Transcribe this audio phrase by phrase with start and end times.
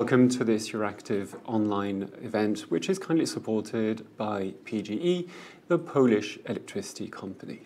[0.00, 5.28] Welcome to this Euractiv online event, which is kindly supported by PGE,
[5.66, 7.62] the Polish electricity company.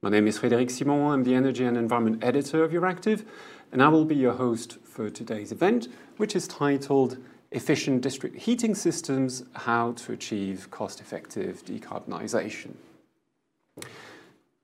[0.00, 1.12] My name is Frédéric Simon.
[1.12, 3.26] I'm the Energy and Environment Editor of Euractiv,
[3.72, 7.18] and I will be your host for today's event, which is titled
[7.50, 12.70] Efficient District Heating Systems How to Achieve Cost Effective Decarbonisation.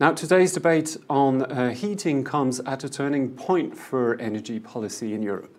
[0.01, 5.23] Now, today's debate on uh, heating comes at a turning point for energy policy in
[5.23, 5.56] Europe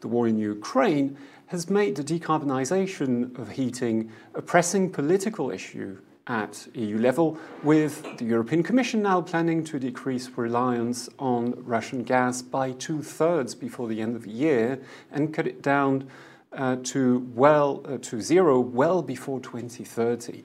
[0.00, 6.66] the war in Ukraine has made the decarbonisation of heating a pressing political issue at
[6.74, 12.72] EU level, with the European Commission now planning to decrease reliance on Russian gas by
[12.72, 14.80] two thirds before the end of the year
[15.12, 16.08] and cut it down
[16.52, 20.42] uh, to well uh, to zero well before 2030.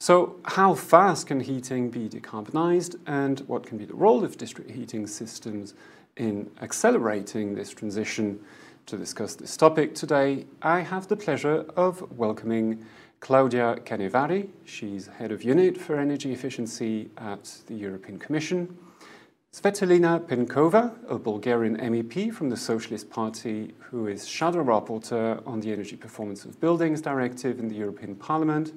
[0.00, 4.72] So, how fast can heating be decarbonised, and what can be the role of district
[4.72, 5.72] heating systems
[6.16, 8.40] in accelerating this transition.
[8.86, 12.84] To discuss this topic today, I have the pleasure of welcoming
[13.20, 14.50] Claudia Canevari.
[14.66, 18.76] She's head of unit for energy efficiency at the European Commission.
[19.54, 25.72] Tsvetelina Penkova, a Bulgarian MEP from the Socialist Party, who is shadow rapporteur on the
[25.72, 28.72] Energy Performance of Buildings Directive in the European Parliament.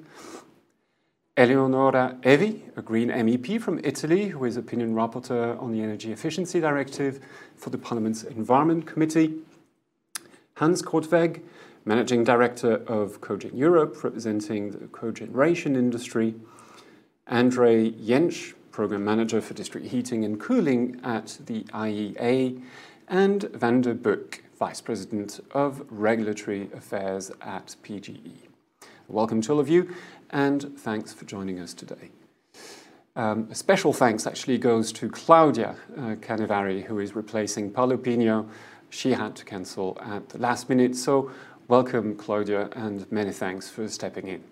[1.38, 6.58] Eleonora Evi, a Green MEP from Italy, who is opinion rapporteur on the Energy Efficiency
[6.58, 7.20] Directive
[7.54, 9.36] for the Parliament's Environment Committee.
[10.54, 11.42] Hans Korteweg,
[11.84, 16.34] Managing Director of Cogen Europe, representing the cogeneration industry.
[17.28, 22.60] Andre Jentsch, Program Manager for District Heating and Cooling at the IEA.
[23.06, 28.48] And Wanda Buk, Vice President of Regulatory Affairs at PGE.
[29.10, 29.94] Welcome to all of you
[30.30, 32.10] and thanks for joining us today.
[33.16, 38.48] Um, a special thanks actually goes to Claudia uh, Canevari, who is replacing Paula Pinho.
[38.90, 41.30] She had to cancel at the last minute, so
[41.66, 44.44] welcome, Claudia, and many thanks for stepping in.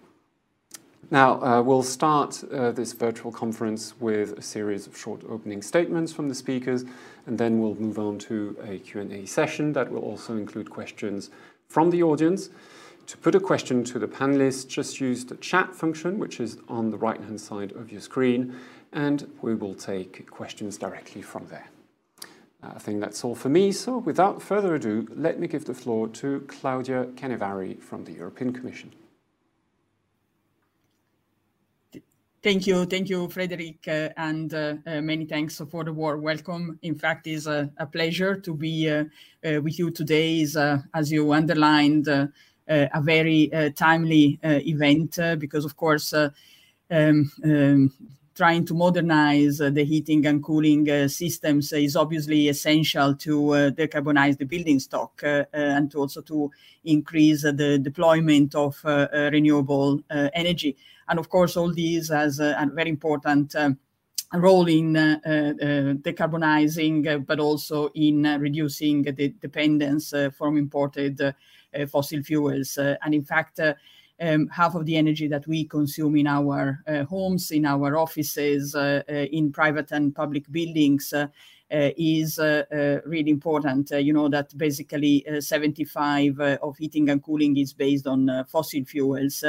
[1.11, 6.13] Now, uh, we'll start uh, this virtual conference with a series of short opening statements
[6.13, 6.85] from the speakers,
[7.27, 11.31] and then we'll move on to a Q&A session that will also include questions
[11.69, 12.51] from the audience.
[13.07, 16.91] To put a question to the panelists, just use the chat function, which is on
[16.91, 18.57] the right-hand side of your screen,
[18.93, 21.69] and we will take questions directly from there.
[22.63, 23.71] Uh, I think that's all for me.
[23.71, 28.53] So without further ado, let me give the floor to Claudia Canevari from the European
[28.53, 28.93] Commission.
[32.43, 32.87] Thank you.
[32.87, 36.79] Thank you, Frederic, uh, and uh, uh, many thanks for the warm welcome.
[36.83, 39.05] In fact, it's a, a pleasure to be uh,
[39.45, 40.47] uh, with you today.
[40.95, 42.09] As you underlined,
[42.69, 46.33] a very uh, timely uh, event because, of course, um,
[47.45, 47.93] um,
[48.35, 53.71] trying to modernize uh, the heating and cooling uh, systems is obviously essential to uh,
[53.71, 56.51] decarbonize the building stock and to also to
[56.85, 60.77] increase the deployment of renewable energy.
[61.09, 63.79] And of course, all these has a very important um,
[64.35, 71.33] role in decarbonizing, but also in reducing the dependence from imported uh,
[71.75, 72.79] Uh, fossil fuels.
[72.79, 73.75] Uh, and in fact, uh,
[74.21, 78.75] um, half of the energy that we consume in our uh, homes, in our offices,
[78.75, 81.13] uh, in private and public buildings.
[81.69, 83.91] Uh, is uh, uh, really important.
[83.91, 89.43] you know that basically 75 of heating and cooling is based on fossil fuels.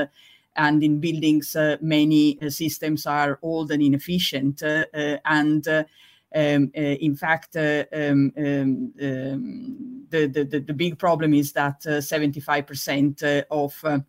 [0.55, 4.63] and in buildings, many systems are old and inefficient.
[4.63, 5.85] and
[6.35, 11.81] um, uh, in fact, uh, um, um, um, the, the, the big problem is that
[11.81, 14.03] 75% uh, of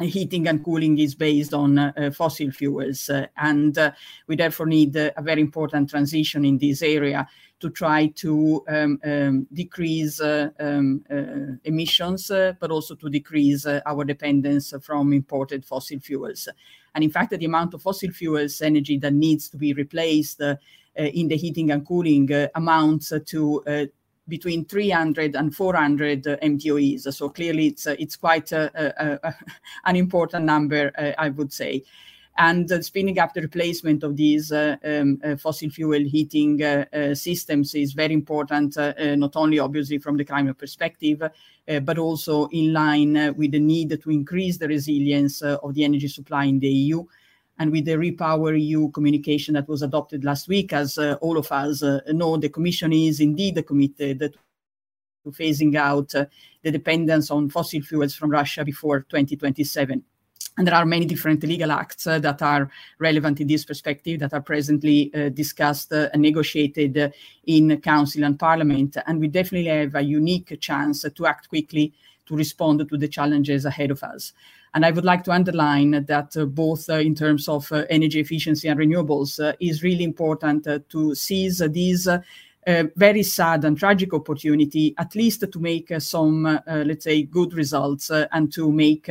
[0.00, 3.10] heating and cooling is based on uh, fossil fuels.
[3.10, 3.90] Uh, and uh,
[4.26, 7.26] we therefore need a very important transition in this area
[7.60, 11.04] to try to um, um, decrease um,
[11.64, 16.48] emissions, but also to decrease our dependence from imported fossil fuels.
[16.94, 20.56] And in fact, the amount of fossil fuels energy that needs to be replaced uh,
[20.98, 23.86] Eh, in the heating and cooling uh, amounts to uh,
[24.26, 27.14] between 300 and 400 MTOEs.
[27.14, 31.84] So clearly, it's it's quite an important number, I would say
[32.40, 36.58] and uh, speeding up the replacement of these uh, um, uh, fossil fuel heating
[37.14, 41.20] systems is very important, not only obviously from the climate perspective,
[41.82, 46.44] but also in line with the need to increase the resilience of the energy supply
[46.44, 47.04] in the EU
[47.58, 51.50] and with the Repower EU communication that was adopted last week, as uh, all of
[51.50, 56.26] us uh, know, the Commission is indeed committed to phasing out uh,
[56.62, 60.04] the dependence on fossil fuels from Russia before 2027.
[60.58, 62.68] and there are many different legal acts uh, that are
[62.98, 67.08] relevant in this perspective that are presently uh, discussed uh, and negotiated uh,
[67.46, 68.96] in Council and Parliament.
[69.06, 71.94] And we definitely have a unique chance to act quickly
[72.26, 74.32] to respond to the challenges ahead of us.
[74.74, 78.20] And I would like to underline that uh, both uh, in terms of uh, energy
[78.20, 82.08] efficiency and renewables uh, is really important uh, to seize these
[82.96, 88.52] very sad and tragic opportunity, at least to make some, let's say, good results and
[88.52, 89.08] to make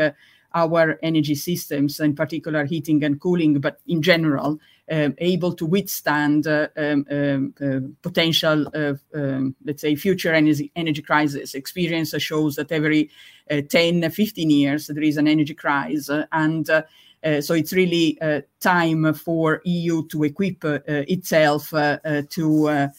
[0.54, 6.48] our energy systems, in particular heating and cooling, but in general, um, able to withstand
[6.48, 11.56] uh, um, um, uh, potential, uh, um, let's say, future energy, energy crisis.
[11.56, 13.10] Experience shows that every
[13.52, 16.10] uh, 10, 15 years there is an energy crisis.
[16.32, 16.84] and uh,
[17.24, 18.18] uh, so it's really
[18.60, 22.90] time for EU to equip itself to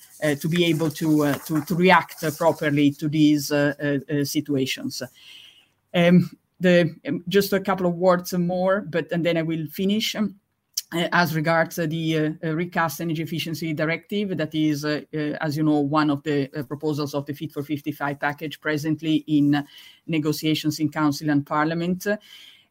[0.40, 3.52] to be able to to, to react properly to these
[4.24, 5.02] situations.
[5.94, 6.30] Um,
[6.60, 10.14] the um, just a couple of words more, but and then I will finish.
[10.14, 10.34] Um,
[10.92, 15.56] as regards uh, the uh, uh recast energy efficiency directive, that is, uh, uh, as
[15.56, 19.64] you know, one of the proposals of the Fit for 55 package presently in
[20.06, 22.06] negotiations in Council and Parliament.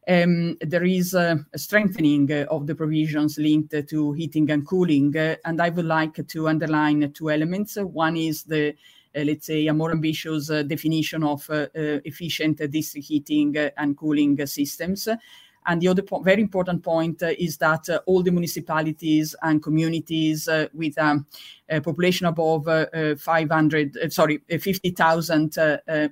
[0.08, 5.14] Um, there is a strengthening of the provisions linked to heating and cooling,
[5.44, 7.76] and I would like to underline two elements.
[7.76, 8.74] One is the
[9.16, 14.46] uh, let's say, a more ambitious uh, definition of uh, efficient district heating and cooling
[14.46, 15.08] systems.
[15.68, 19.62] And the other po- very important point uh, is that uh, all the municipalities and
[19.62, 21.26] communities uh, with um,
[21.68, 22.66] a population above
[23.20, 25.58] 500, sorry, 50,000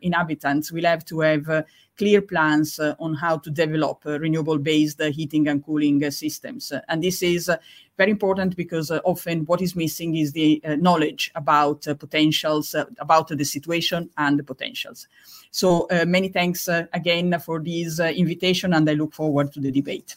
[0.02, 1.64] inhabitants will have to have
[1.96, 6.72] clear plans uh, on how to develop uh, renewable-based uh, heating and cooling systems.
[6.88, 7.50] And this is
[7.96, 12.74] very important because uh, often what is missing is the uh, knowledge about uh, potentials,
[12.98, 15.08] about the situation and the potentials.
[15.50, 20.16] So many thanks again for this invitation, and I look forward to the debate.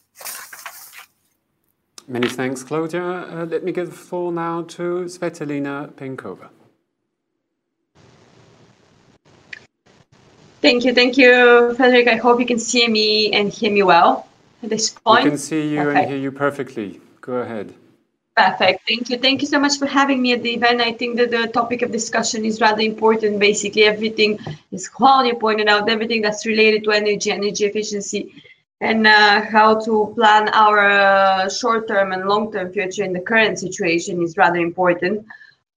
[2.10, 3.04] Many thanks, Claudia.
[3.04, 6.50] Uh, let me give the floor now to Tsvetelina Penkova.
[10.62, 12.08] Thank you, thank you, Frederick.
[12.08, 14.28] I hope you can see me and hear me well
[14.62, 15.24] at this point.
[15.24, 17.00] We can see you and hear you perfectly.
[17.22, 17.74] Go ahead.
[18.36, 18.88] Perfect.
[18.88, 19.18] Thank you.
[19.18, 20.82] Thank you so much for having me at the event.
[20.82, 23.40] I think that the topic of discussion is rather important.
[23.40, 24.40] Basically, everything,
[24.72, 28.44] is Claudia pointed out, everything that's related to energy, energy efficiency,
[28.82, 34.22] and uh, how to plan our uh, short-term and long-term future in the current situation
[34.22, 35.26] is rather important.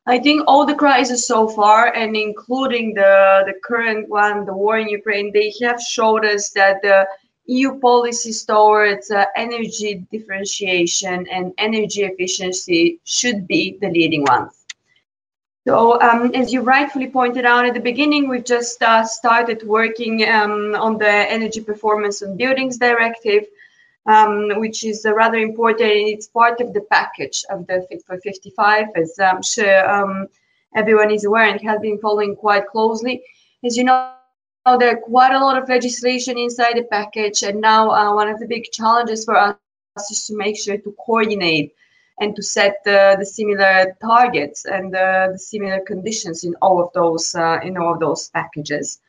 [0.07, 4.79] I think all the crises so far, and including the the current one, the war
[4.79, 7.07] in Ukraine, they have showed us that the
[7.47, 14.65] EU policies towards uh, energy differentiation and energy efficiency should be the leading ones.
[15.67, 20.29] So, um, as you rightfully pointed out at the beginning, we've just uh, started working
[20.29, 23.45] um, on the Energy Performance on Buildings Directive,
[24.07, 25.91] um, which is rather important.
[25.91, 30.29] It's part of the package of the Fit for 55, as I'm sure um,
[30.75, 33.23] everyone is aware and has been following quite closely.
[33.65, 34.13] As you know,
[34.79, 38.39] there are quite a lot of legislation inside the package, and now uh, one of
[38.39, 39.57] the big challenges for us
[40.11, 41.75] is to make sure to coordinate
[42.21, 46.91] and to set uh, the similar targets and uh, the similar conditions in all of
[46.95, 49.01] those uh, in all of those packages.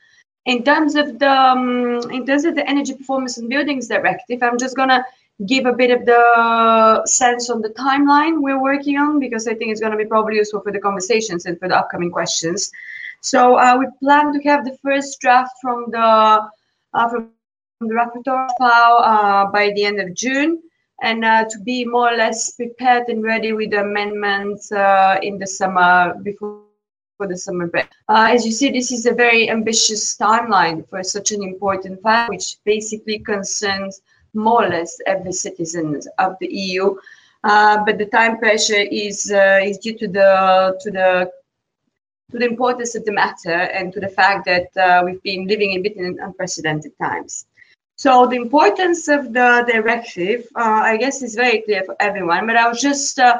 [0.45, 4.57] In terms of the um, in terms of the energy performance and buildings directive, I'm
[4.57, 5.05] just gonna
[5.45, 9.71] give a bit of the sense on the timeline we're working on because I think
[9.71, 12.71] it's going to be probably useful for the conversations and for the upcoming questions.
[13.21, 16.49] So uh, we plan to have the first draft from the
[16.93, 17.31] uh, from
[17.81, 20.61] the rapporteur file uh, by the end of June,
[21.01, 25.47] and uh, to be more or less prepared and ready with amendments uh, in the
[25.47, 26.62] summer before
[27.17, 27.87] for the summer break.
[28.09, 32.29] Uh, as you see, this is a very ambitious timeline for such an important file,
[32.29, 34.01] which basically concerns
[34.33, 36.95] more or less every citizen of the EU.
[37.43, 39.31] but the time pressure is
[39.69, 40.29] is due to the
[40.81, 41.31] to the
[42.31, 45.73] to the importance of the matter and to the fact that uh, we've been living
[45.73, 47.45] in bit in unprecedented times.
[47.95, 52.47] So the importance of the directive, uh, I guess, is very clear for everyone.
[52.47, 53.37] But I was just uh,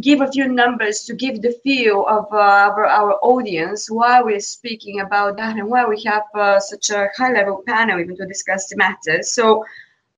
[0.00, 4.40] give a few numbers to give the feel of uh, our, our, audience why we're
[4.40, 8.68] speaking about that and why we have uh, such a high-level panel even to discuss
[8.68, 9.22] the matter.
[9.22, 9.64] So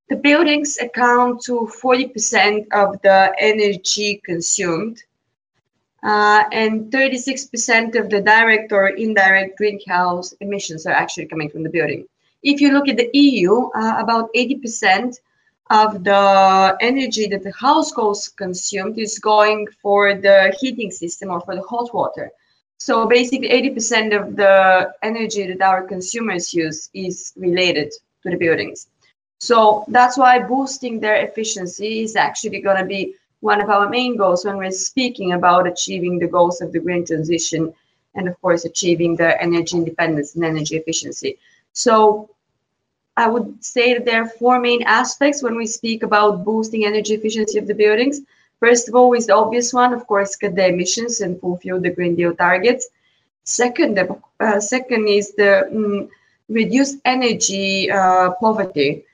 [0.09, 5.03] the buildings account to 40% of the energy consumed
[6.05, 11.71] uh, and 36% of the direct or indirect greenhouse emissions are actually coming from the
[11.71, 12.07] building.
[12.43, 15.19] If you look at the EU, uh, about 80%
[15.71, 21.55] of the energy that the households consumed is going for the heating system or for
[21.55, 22.31] the hot water.
[22.79, 27.93] So basically 80% of the energy that our consumers use is related
[28.23, 28.89] to the buildings.
[29.39, 34.17] So that's why boosting their efficiency is actually going to be one of our main
[34.17, 37.73] goals when we're speaking about achieving the goals of the green transition
[38.15, 41.39] and of course achieving the energy independence and energy efficiency.
[41.73, 42.31] So
[43.17, 47.15] I would say that there are four main aspects when we speak about boosting energy
[47.15, 48.21] efficiency of the buildings.
[48.59, 51.91] First of all is the obvious one, of course, cut the emissions and fulfill the
[51.91, 52.89] Green Deal targets.
[53.45, 56.09] Second, the, uh, second is the um,
[56.49, 59.05] reduced energy uh, poverty,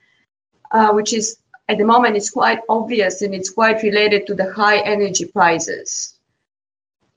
[0.70, 1.38] uh, which is
[1.68, 6.18] at the moment is quite obvious and it's quite related to the high energy prices.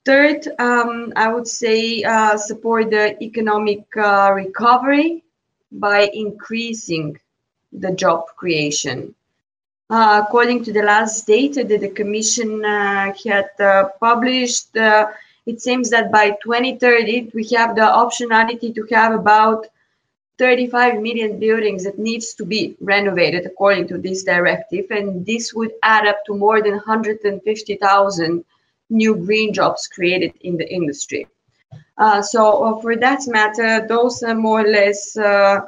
[0.06, 5.23] Third, um, I would say uh, support the economic uh, recovery
[5.74, 7.20] by increasing
[7.72, 9.14] the job creation.
[9.90, 15.08] Uh, according to the last data that the Commission uh, had uh, published, uh,
[15.46, 19.68] it seems that by 2030 we have the optionality to have about
[20.40, 25.72] 35 million buildings that needs to be renovated according to this directive, and this would
[25.84, 28.46] add up to more than 150,000
[28.90, 31.28] new green jobs created in the industry.
[31.98, 35.62] Uh, so uh, for that matter, those are more or less uh,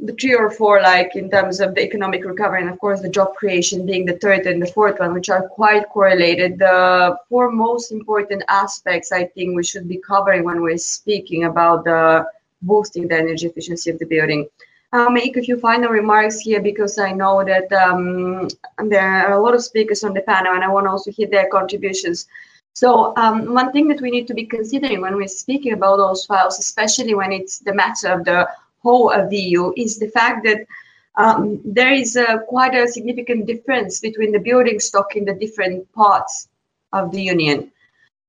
[0.00, 3.08] the three or four, like in terms of the economic recovery, and of course the
[3.08, 6.58] job creation being the third and the fourth one, which are quite correlated.
[6.58, 11.84] The four most important aspects I think we should be covering when we're speaking about
[11.84, 12.26] the
[12.62, 14.48] boosting the energy efficiency of the building.
[14.92, 18.48] I'll make a few final remarks here because I know that um,
[18.88, 21.28] there are a lot of speakers on the panel and I want to also hear
[21.28, 22.26] their contributions.
[22.74, 26.24] So um, one thing that we need to be considering when we're speaking about those
[26.24, 28.48] files, especially when it's the matter of the
[28.82, 30.66] whole of the EU, is the fact that
[31.16, 35.90] um, there is a, quite a significant difference between the building stock in the different
[35.92, 36.48] parts
[36.92, 37.70] of the Union.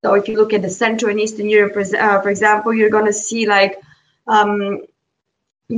[0.04, 3.06] So if you look at the Central and Eastern Europe, uh, for example, you're going
[3.06, 3.82] to see like
[4.28, 4.82] um,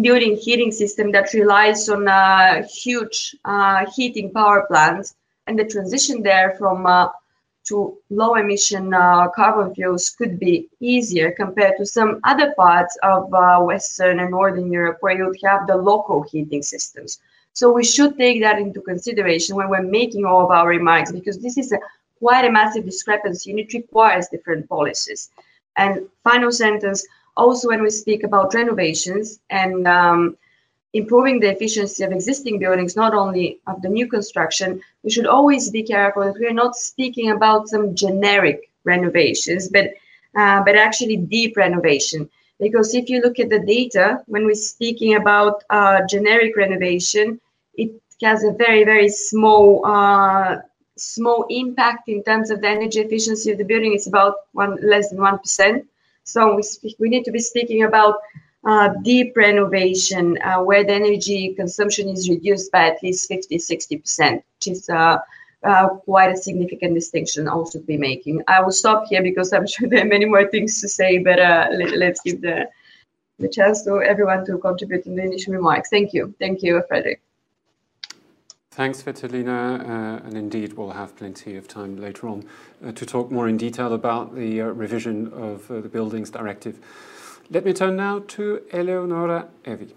[0.01, 6.23] building heating system that relies on uh, huge uh, heating power plants and the transition
[6.23, 7.09] there from uh,
[7.65, 13.33] to low emission uh, carbon fuels could be easier compared to some other parts of
[13.33, 17.19] uh, Western and Northern Europe where you'd have the local heating systems.
[17.53, 21.39] So we should take that into consideration when we're making all of our remarks because
[21.39, 21.79] this is a,
[22.19, 25.29] quite a massive discrepancy and it requires different policies.
[25.77, 27.05] And final sentence,
[27.37, 30.37] also when we speak about renovations and um,
[30.95, 34.69] improving the efficiency of existing buildings, not only of the new construction,
[35.03, 39.87] we should always be careful that we are not speaking about some generic renovations, but
[40.41, 42.29] uh, but actually deep renovation.
[42.59, 47.39] Because if you look at the data, when we're speaking about uh, generic renovation,
[47.83, 50.51] it has a very very small uh,
[50.95, 53.93] small impact in terms of the energy efficiency of the building.
[53.93, 55.85] It's about one less than one percent.
[56.23, 58.15] So we, speak, we need to be speaking about
[58.65, 64.33] uh, deep renovation uh, where the energy consumption is reduced by at least 50, 60%,
[64.33, 65.17] which is uh,
[65.63, 68.41] uh, quite a significant distinction also to be making.
[68.47, 71.39] I will stop here because I'm sure there are many more things to say, but
[71.39, 72.67] uh, let, us give the,
[73.39, 75.89] the chance to everyone to contribute in the initial remarks.
[75.89, 76.33] Thank you.
[76.39, 77.21] Thank you, Frederick.
[78.71, 82.43] Thanks, Tsvetelina, uh, and indeed we'll have plenty of time later on
[82.85, 86.77] uh, to talk more in detail about the uh, revision of uh, the Buildings Directive.
[87.51, 89.91] Let me turn now to Eleonora Evi.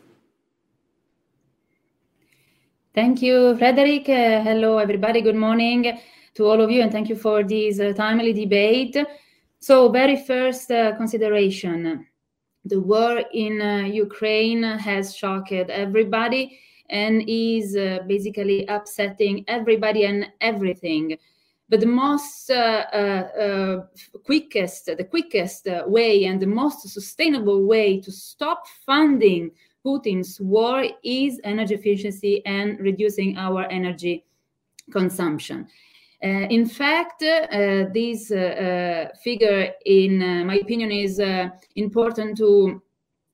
[2.94, 4.08] Thank you, Frederick.
[4.08, 5.22] Uh, hello, everybody.
[5.22, 5.98] Good morning
[6.34, 8.96] to all of you, and thank you for this uh, timely debate.
[9.60, 12.06] So, very first consideration.
[12.66, 13.60] The war in
[13.94, 16.58] Ukraine has shocked everybody
[16.90, 21.16] and is uh, basically upsetting everybody and everything.
[21.68, 23.86] But the most uh, uh, uh
[24.24, 29.50] quickest, the quickest way and the most sustainable way to stop funding
[29.84, 34.24] Putin's war is energy efficiency and reducing our energy
[34.90, 35.68] consumption.
[36.22, 41.20] Uh, in fact, uh, this uh, figure, in my opinion, is
[41.76, 42.82] important to,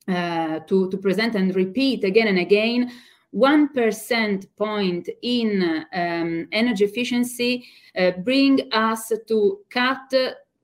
[0.06, 2.92] to, to present and repeat again and again
[3.34, 7.66] one percent point in um, energy efficiency
[7.98, 10.14] uh, bring us to cut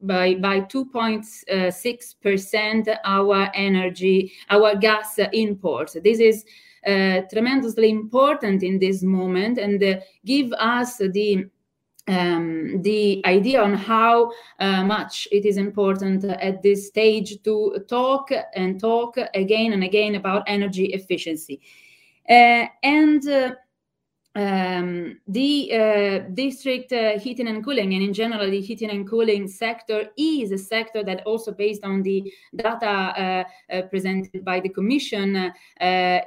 [0.03, 6.45] by by 2.6 percent our energy our gas imports this is
[6.87, 11.45] uh, tremendously important in this moment and uh, give us the
[12.09, 18.31] um, the idea on how uh, much it is important at this stage to talk
[18.55, 21.61] and talk again and again about energy efficiency.
[22.31, 23.51] Uh, and uh,
[24.37, 29.49] um, the uh, district uh, heating and cooling, and in general, the heating and cooling
[29.49, 33.45] sector is a sector that also, based on the data uh,
[33.75, 35.53] uh presented by the Commission,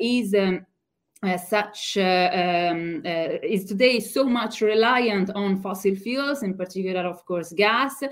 [0.02, 0.66] is um,
[1.24, 2.30] uh, such uh,
[2.72, 8.04] um, uh, is today so much reliant on fossil fuels, in particular, of course, gas,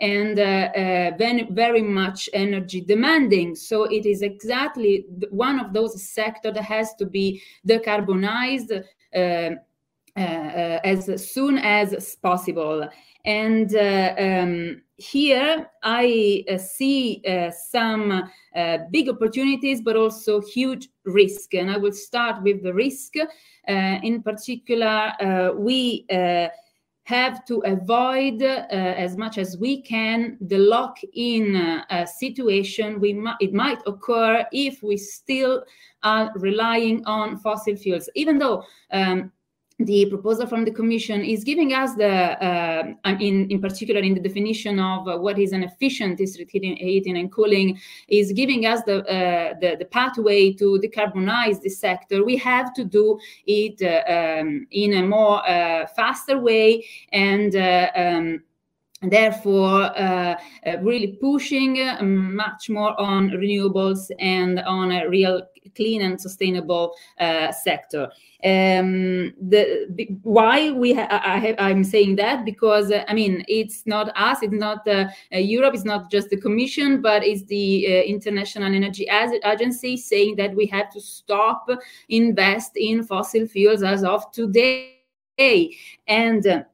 [0.00, 3.54] and very, very much energy demanding.
[3.54, 8.82] So it is exactly one of those sectors that has to be decarbonized
[10.16, 12.88] as soon as possible.
[13.26, 21.54] And um, here I uh, see uh, some uh, big opportunities, but also huge risk.
[21.54, 23.14] And I will start with the risk.
[23.66, 25.12] in particular,
[25.56, 26.06] we
[27.04, 33.52] have to avoid uh, as much as we can the lock-in uh, situation we it
[33.52, 35.62] might occur if we still
[36.02, 39.30] are relying on fossil fuels even though um,
[39.80, 44.20] the proposal from the commission is giving us the uh, in in particular in the
[44.20, 47.78] definition of uh, what is an efficient district heating, heating and cooling
[48.08, 52.24] is giving us the, uh, the, the pathway to decarbonize the sector.
[52.24, 57.90] We have to do it uh, um, in a more uh, faster way and uh,
[57.96, 58.42] um,
[59.10, 65.42] therefore uh, uh, really pushing uh, much more on renewables and on a real
[65.74, 66.94] clean and sustainable
[67.62, 68.10] sector
[68.44, 69.86] um, the,
[70.22, 74.52] why we ha- I am saying that because uh, I mean it's not us, it's
[74.52, 79.06] not uh, uh, Europe, it's not just the Commission, but it's the uh, International Energy
[79.08, 81.66] Agency saying that we have to stop
[82.10, 85.74] invest in fossil fuels as of today,
[86.06, 86.66] and.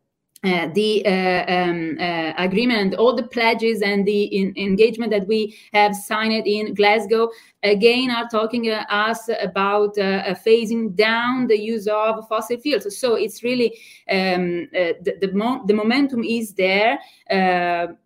[0.43, 5.27] Uh, uh, the uh, um, uh, agreement, all the pledges and the in, engagement that
[5.27, 7.31] we have signed in Glasgow,
[7.63, 12.99] again, are talking uh, us about uh, phasing down the use of fossil fuels.
[12.99, 13.79] So it's really
[14.11, 16.99] um, the the, mo- the, momentum is there.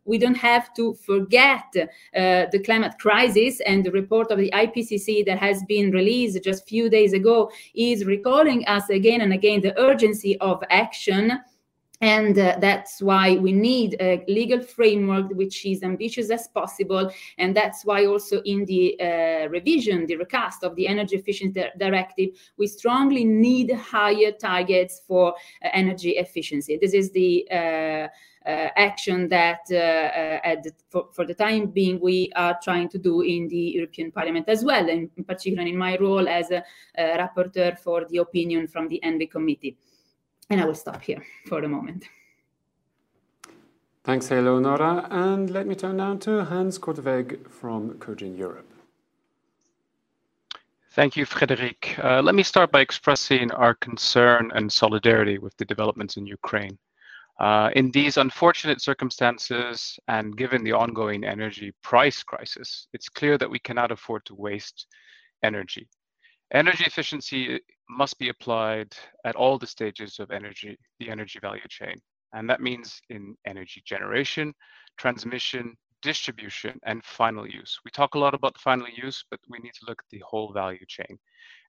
[0.05, 1.73] we don't have to forget
[2.13, 6.67] the climate crisis, and the report of the IPCC that has been released just a
[6.67, 11.41] few days ago is recalling us again and again the urgency of action
[12.05, 17.57] and uh, that's why we need a legal framework which is ambitious as possible and
[17.57, 22.67] that's why also in the uh, revision the recast of the energy efficiency directive we
[22.67, 28.07] strongly need higher targets for uh, energy efficiency this is the uh,
[28.47, 33.23] uh, action that uh, the, for, for, the time being we are trying to do
[33.23, 36.63] in the European Parliament as well, and in particular in my role as a,
[36.99, 39.79] a rapporteur for the opinion from the ENVI committee.
[40.51, 42.05] And I will stop here for the moment.
[44.05, 45.09] Thanks, Eleonora.
[45.11, 48.71] And let me turn now to Hans Korteweg from Cogen Europe.
[50.93, 51.99] Thank you, Frederic.
[51.99, 56.79] Uh, let me start by expressing our concern and solidarity with the developments in Ukraine.
[57.41, 63.51] Uh, in these unfortunate circumstances, and given the ongoing energy price crisis, it's clear that
[63.51, 64.87] we cannot afford to waste
[65.43, 65.89] energy.
[66.53, 68.95] Energy efficiency must be applied
[69.25, 71.97] at all the stages of energy, the energy value chain.
[72.33, 74.55] And that means in energy generation,
[74.97, 77.79] transmission, distribution, and final use.
[77.85, 80.53] We talk a lot about final use, but we need to look at the whole
[80.53, 81.19] value chain.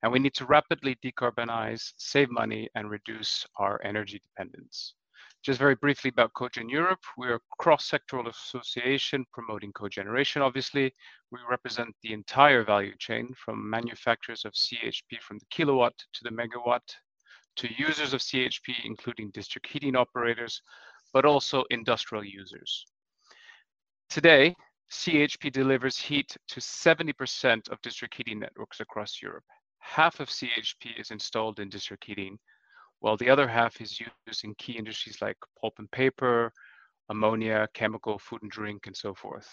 [0.04, 4.93] And we need to rapidly decarbonize, save money, and reduce our energy dependence.
[5.46, 10.92] Just very briefly about Cogen Europe, we're a cross-sectoral association promoting cogeneration, obviously.
[11.30, 16.32] We represent the entire value chain from manufacturers of CHP from the kilowatt to the
[16.32, 16.82] megawatt,
[17.58, 20.64] to users of CHP, including district heating operators,
[21.14, 22.84] but also industrial users.
[24.10, 24.56] Today,
[24.92, 29.46] CHP delivers heat to 70% of district heating networks across Europe.
[29.78, 32.40] Half of CHP is installed in district heating,
[33.00, 36.52] while the other half is used in key industries like pulp and paper,
[37.10, 39.48] ammonia, chemical, food and drink, and so forth.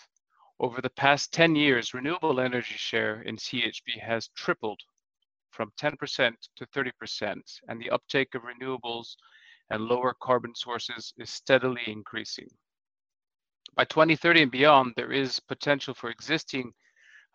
[0.61, 4.81] Over the past 10 years, renewable energy share in CHP has tripled
[5.51, 9.17] from 10% to 30%, and the uptake of renewables
[9.71, 12.49] and lower carbon sources is steadily increasing.
[13.75, 16.73] By 2030 and beyond, there is potential for existing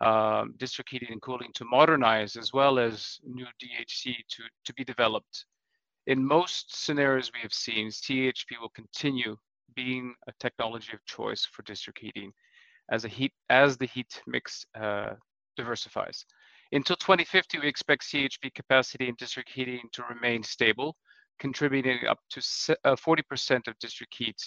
[0.02, 4.84] um, district heating and cooling to modernize as well as new DHC to, to be
[4.84, 5.46] developed
[6.08, 9.36] in most scenarios we have seen, CHP will continue
[9.76, 12.32] being a technology of choice for district heating
[12.89, 15.12] as, heat, as the heat mix uh,
[15.58, 16.26] diversifies.
[16.72, 20.96] Until 2050, we expect CHP capacity in district heating to remain stable,
[21.39, 24.38] contributing up to 40% uh, of district heat,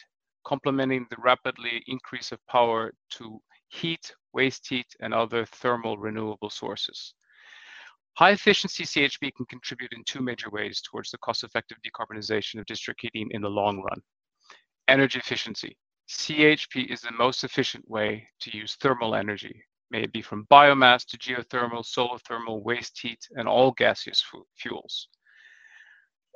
[0.47, 7.15] complementing the rapidly increase of power to heat, waste heat, and other thermal renewable sources.
[8.21, 12.67] High efficiency CHP can contribute in two major ways towards the cost effective decarbonization of
[12.67, 14.03] district heating in the long run.
[14.89, 15.75] Energy efficiency.
[16.07, 21.07] CHP is the most efficient way to use thermal energy, may it be from biomass
[21.07, 25.09] to geothermal, solar thermal, waste heat, and all gaseous fu fuels.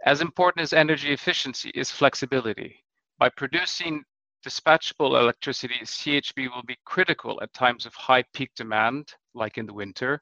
[0.06, 2.82] As important as energy efficiency is flexibility.
[3.18, 4.04] By producing
[4.42, 9.74] dispatchable electricity, CHP will be critical at times of high peak demand, like in the
[9.74, 10.18] winter,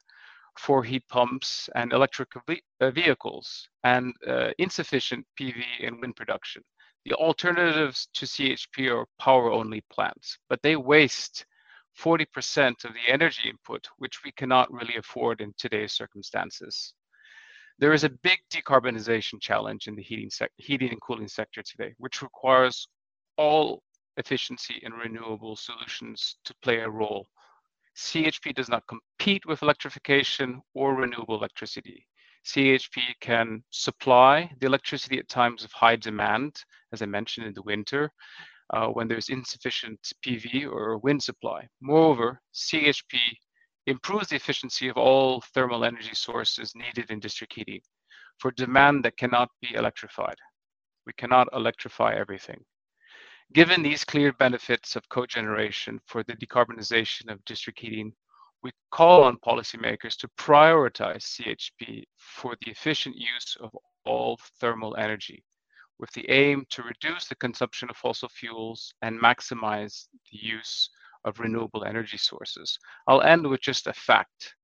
[0.59, 2.29] for heat pumps and electric
[2.79, 6.63] uh, vehicles, and uh, insufficient PV and wind production.
[7.05, 11.45] The alternatives to CHP are power-only plants, but they waste
[11.99, 16.93] 40% of the energy input, which we cannot really afford in today's circumstances.
[17.79, 22.21] There is a big decarbonization challenge in the heating, heating and cooling sector today, which
[22.21, 22.87] requires
[23.37, 23.83] all
[24.17, 27.27] efficiency and renewable solutions to play a role.
[27.95, 32.07] CHP does not compete with electrification or renewable electricity.
[32.45, 37.61] CHP can supply the electricity at times of high demand, as I mentioned in the
[37.61, 38.11] winter,
[38.71, 41.67] uh, when there's insufficient PV or wind supply.
[41.81, 43.17] Moreover, CHP
[43.85, 47.81] improves the efficiency of all thermal energy sources needed in district heating
[48.39, 50.37] for demand that cannot be electrified.
[51.05, 52.63] We cannot electrify everything.
[53.51, 58.13] Given these clear benefits of cogeneration for the decarbonization of district heating,
[58.63, 63.75] we call on policymakers to prioritize CHP for the efficient use of
[64.05, 65.43] all thermal energy,
[65.99, 70.89] with the aim to reduce the consumption of fossil fuels and maximize the use
[71.25, 72.79] of renewable energy sources.
[73.07, 74.55] I'll end with just a fact.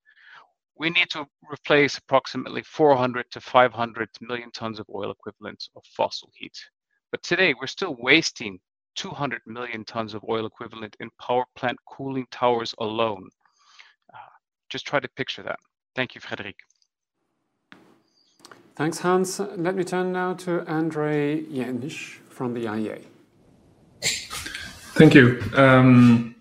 [0.78, 6.32] We need to replace approximately 400 to 500 million tons of oil equivalent of fossil
[6.34, 6.58] heat.
[7.12, 8.60] But today, we're still wasting
[9.00, 13.30] 200 million tons of oil equivalent in power plant cooling towers alone.
[14.14, 14.18] Uh,
[14.68, 15.58] just try to picture that.
[15.96, 16.58] Thank you, Frederic.
[18.76, 19.40] Thanks, Hans.
[19.40, 23.06] Let me turn now to Andre Jentsch from the IEA.
[25.00, 25.42] Thank you.
[25.56, 26.36] Um,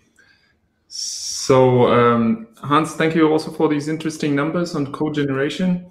[0.89, 5.89] so, um, Hans, thank you also for these interesting numbers on cogeneration.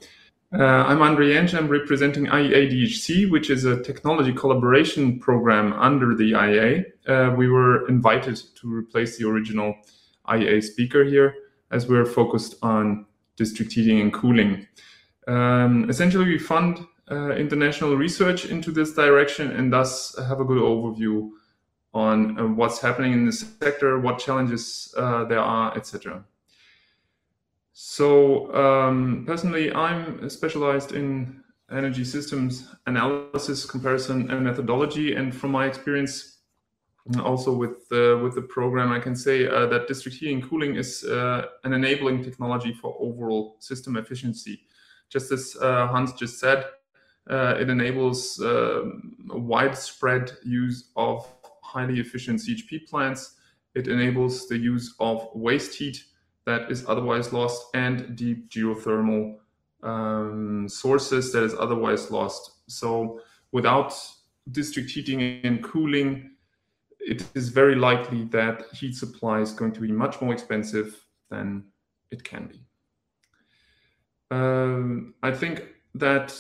[0.54, 1.54] Uh, I'm Andre Jentsch.
[1.54, 6.86] I'm representing IEA DHC, which is a technology collaboration program under the IEA.
[7.06, 9.76] Uh, we were invited to replace the original
[10.30, 11.36] IEA speaker here
[11.72, 13.06] as we're focused on
[13.36, 14.66] district heating and cooling.
[15.28, 16.80] Um, essentially, we fund
[17.12, 21.30] uh, international research into this direction and thus have a good overview
[21.94, 26.24] on uh, what's happening in the sector, what challenges uh, there are, etc.
[27.80, 35.14] So um, personally, I'm specialized in energy systems analysis, comparison, and methodology.
[35.14, 36.40] And from my experience,
[37.24, 40.76] also with uh, with the program, I can say uh, that district heating and cooling
[40.76, 44.62] is uh, an enabling technology for overall system efficiency.
[45.10, 46.66] Just as uh, Hans just said,
[47.30, 51.28] uh, it enables um, widespread use of
[51.62, 53.36] highly efficient CHP plants.
[53.76, 56.04] It enables the use of waste heat
[56.48, 59.36] that is otherwise lost and deep geothermal
[59.84, 62.52] um, sources that is otherwise lost.
[62.68, 63.20] So
[63.52, 63.94] without
[64.50, 66.32] district heating and cooling,
[67.00, 71.66] it is very likely that heat supply is going to be much more expensive than
[72.12, 72.62] it can be.
[74.32, 76.34] Um, I think that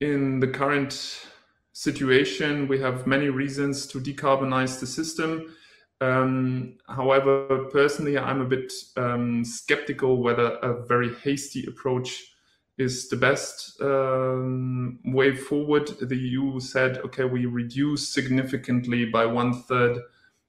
[0.00, 1.26] in the current
[1.72, 5.54] situation, we have many reasons to decarbonize the system.
[6.00, 12.34] Um, however, personally, I'm a bit um, skeptical whether a very hasty approach
[12.78, 15.88] is the best um, way forward.
[16.00, 19.98] The EU said, okay, we reduce significantly by one third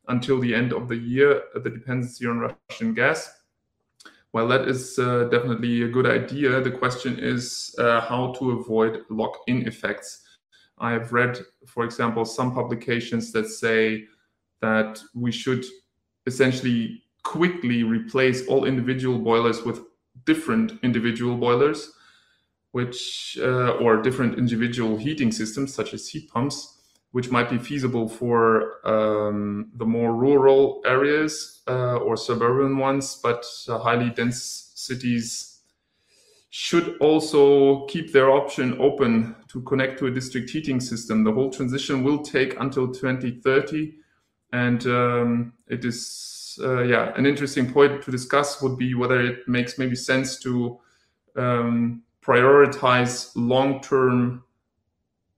[0.08, 3.32] until the end of the year the dependency on Russian gas.
[4.32, 6.62] Well, that is uh, definitely a good idea.
[6.62, 10.22] The question is uh, how to avoid lock in effects.
[10.78, 14.06] I have read, for example, some publications that say
[14.62, 15.66] that we should
[16.26, 19.82] essentially quickly replace all individual boilers with
[20.26, 21.92] different individual boilers,
[22.72, 26.80] which uh, or different individual heating systems such as heat pumps,
[27.12, 33.46] which might be feasible for um, the more rural areas uh, or suburban ones, but
[33.68, 35.60] uh, highly dense cities
[36.52, 41.24] should also keep their option open to connect to a district heating system.
[41.24, 43.94] The whole transition will take until 2030
[44.54, 49.48] and um, it is uh, yeah an interesting point to discuss would be whether it
[49.48, 50.80] makes maybe sense to
[51.36, 54.44] um, prioritize long-term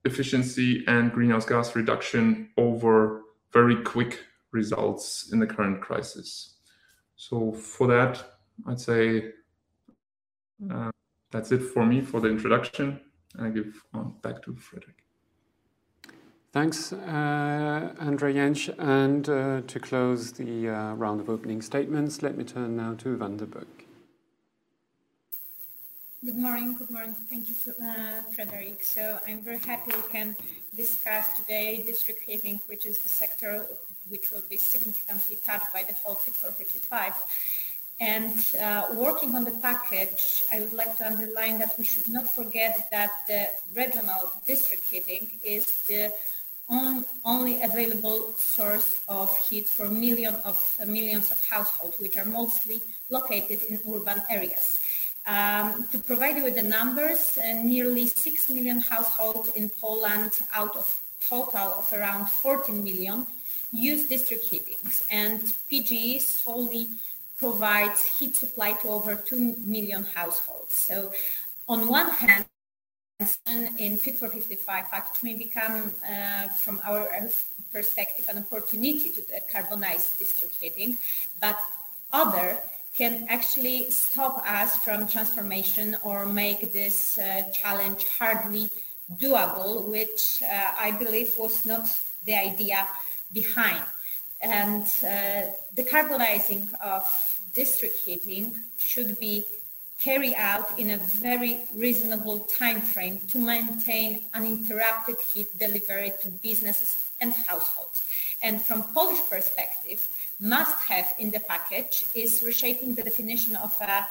[0.06, 3.21] efficiency and greenhouse gas reduction over
[3.54, 4.19] very quick
[4.52, 6.56] results in the current crisis.
[7.15, 8.24] So for that,
[8.67, 9.32] I'd say
[10.71, 10.91] uh,
[11.32, 13.00] that's it for me for the introduction.
[13.36, 15.01] And I give on back to Frederic.
[16.54, 18.68] Thanks, uh, Andre Jentsch.
[18.78, 23.16] And uh, to close the uh, round of opening statements, let me turn now to
[23.16, 23.68] Wanda Buk.
[26.26, 26.76] Good morning.
[26.78, 27.16] Good morning.
[27.30, 28.84] Thank you, uh, Frederic.
[28.84, 30.36] So I'm very happy we can
[30.76, 33.66] discuss today district heating, which is the sector
[34.10, 37.14] which will be significantly touched by the whole Fit for 55.
[38.02, 42.28] And uh, working on the package, I would like to underline that we should not
[42.30, 46.12] forget that the regional district heating is the
[46.71, 52.25] on, only available source of heat for million of uh, millions of households, which are
[52.25, 54.79] mostly located in urban areas.
[55.27, 60.75] Um, to provide you with the numbers, uh, nearly 6 million households in Poland out
[60.75, 63.27] of total of around 14 million
[63.71, 65.39] use district heatings and
[65.71, 66.88] PGE solely
[67.38, 70.73] provides heat supply to over 2 million households.
[70.73, 71.12] So
[71.67, 72.45] on one hand,
[73.77, 77.07] in Fit for 55 Act may become, uh, from our
[77.71, 80.97] perspective, an opportunity to decarbonize district heating,
[81.39, 81.57] but
[82.12, 82.60] other
[82.97, 88.69] can actually stop us from transformation or make this uh, challenge hardly
[89.19, 91.88] doable, which uh, I believe was not
[92.25, 92.88] the idea
[93.34, 93.84] behind.
[94.41, 97.03] And uh, decarbonizing of
[97.53, 99.45] district heating should be
[100.04, 106.98] carry out in a very reasonable time frame to maintain uninterrupted heat delivery to businesses
[107.20, 108.02] and households.
[108.42, 110.02] And from Polish perspective,
[110.40, 114.08] must have in the package is reshaping the definition of a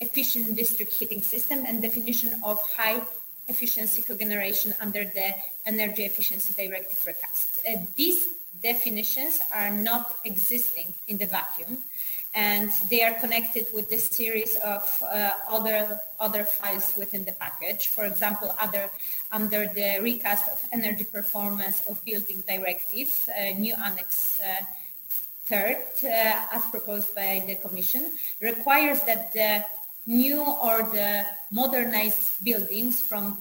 [0.00, 3.00] efficient district heating system and definition of high
[3.48, 5.34] efficiency cogeneration under the
[5.66, 7.60] Energy Efficiency Directive recast.
[7.66, 8.28] Uh, these
[8.62, 11.78] definitions are not existing in the vacuum
[12.34, 17.88] and they are connected with this series of uh, other other files within the package.
[17.88, 18.88] For example, other
[19.32, 24.62] under the recast of energy performance of building directive, uh, new annex uh,
[25.46, 29.64] third, uh, as proposed by the Commission, requires that the
[30.06, 33.38] new or the modernized buildings from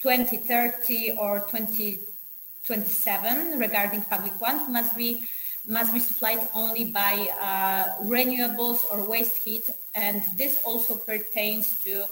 [0.00, 5.24] 2030 or 2027 regarding public ones must be
[5.68, 12.04] must be supplied only by uh, renewables or waste heat, and this also pertains to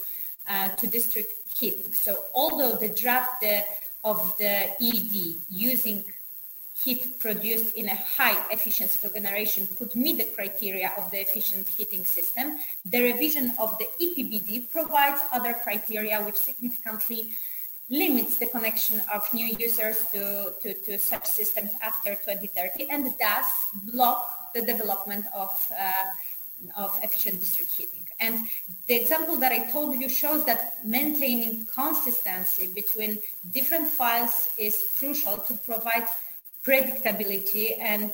[0.49, 1.93] uh, to district heating.
[1.93, 3.65] So although the draft the,
[4.05, 6.05] of the ED using
[6.83, 12.05] heat produced in a high efficiency cogeneration could meet the criteria of the efficient heating
[12.05, 17.35] system, the revision of the EPBD provides other criteria which significantly
[17.89, 23.47] limits the connection of new users to, to, to such systems after 2030 and thus
[23.75, 28.07] block the development of, uh, of efficient district heating.
[28.19, 28.47] And
[28.87, 33.19] the example that I told you shows that maintaining consistency between
[33.53, 36.09] different files is crucial to provide
[36.65, 38.11] predictability and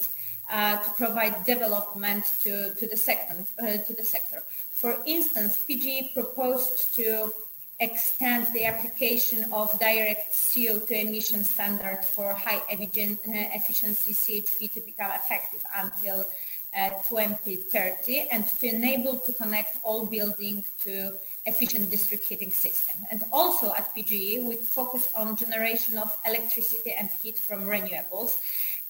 [0.50, 4.42] uh, to provide development to, to, the sector, uh, to the sector.
[4.72, 7.32] For instance, PGE proposed to
[7.82, 12.76] extend the application of direct CO2 emission standard for high uh,
[13.58, 16.24] efficiency CHP to become effective until
[16.78, 21.12] uh, 2030 and to enable to connect all buildings to
[21.44, 23.04] efficient district heating system.
[23.10, 28.38] And also at PGE, we focus on generation of electricity and heat from renewables.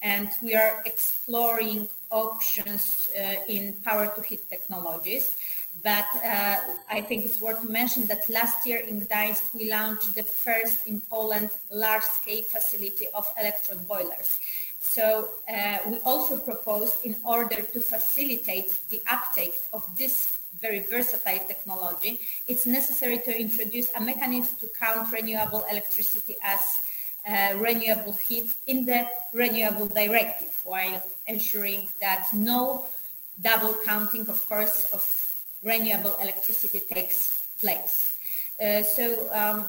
[0.02, 5.32] And we are exploring options uh, in power to heat technologies.
[5.82, 6.56] But uh,
[6.90, 10.86] I think it's worth to mention that last year in Gdańsk, we launched the first
[10.86, 14.38] in Poland large-scale facility of electrode boilers.
[14.80, 21.40] So uh, we also proposed in order to facilitate the uptake of this very versatile
[21.46, 26.78] technology, it's necessary to introduce a mechanism to count renewable electricity as
[27.28, 32.86] uh, renewable heat in the renewable directive while ensuring that no
[33.40, 35.02] double counting, of course, of
[35.62, 38.14] renewable electricity takes place.
[38.60, 39.64] Uh, so um,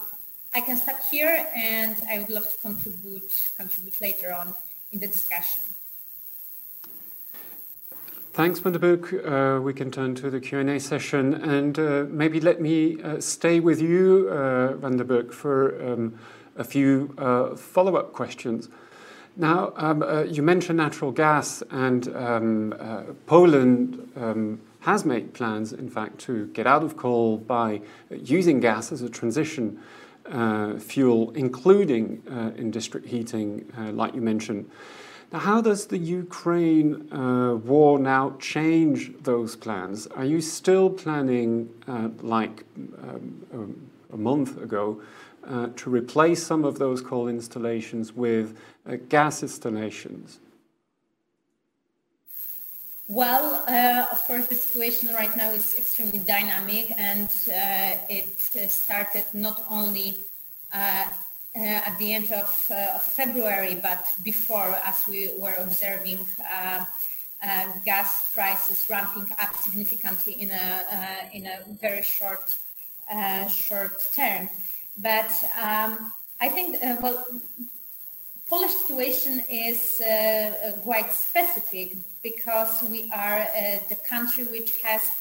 [0.53, 4.53] I can stop here and I would love to contribute, contribute later on
[4.91, 5.61] in the discussion.
[8.33, 9.13] Thanks, Wanda Buk.
[9.13, 13.59] Uh, we can turn to the Q&A session and uh, maybe let me uh, stay
[13.59, 16.17] with you, uh, Wanda Buk, for um,
[16.57, 18.69] a few uh, follow-up questions.
[19.37, 25.89] Now, um, uh, you mentioned natural gas and um, Poland um, has made plans, in
[25.89, 29.79] fact, to get out of coal by using gas as a transition
[30.29, 34.69] uh, fuel, including uh, in district heating, uh, like you mentioned.
[35.31, 40.05] Now, how does the Ukraine uh, war now change those plans?
[40.07, 42.65] Are you still planning, uh, like
[43.53, 45.01] um, a month ago,
[45.47, 48.57] uh, to replace some of those coal installations with
[49.07, 50.39] gas installations?
[53.09, 58.67] Well, uh, of course, the situation right now is extremely dynamic, and uh, it uh,
[58.67, 60.17] started not only
[60.73, 61.05] uh,
[61.55, 66.25] uh, at the end of, uh, of, February, but before, as we were observing
[67.83, 72.55] gas prices ramping up significantly in a in a very short
[73.49, 74.49] short term.
[74.97, 75.29] But
[75.61, 77.27] um, I think, well,
[78.49, 80.01] Polish situation is
[80.83, 85.11] quite specific because we are uh, the country which has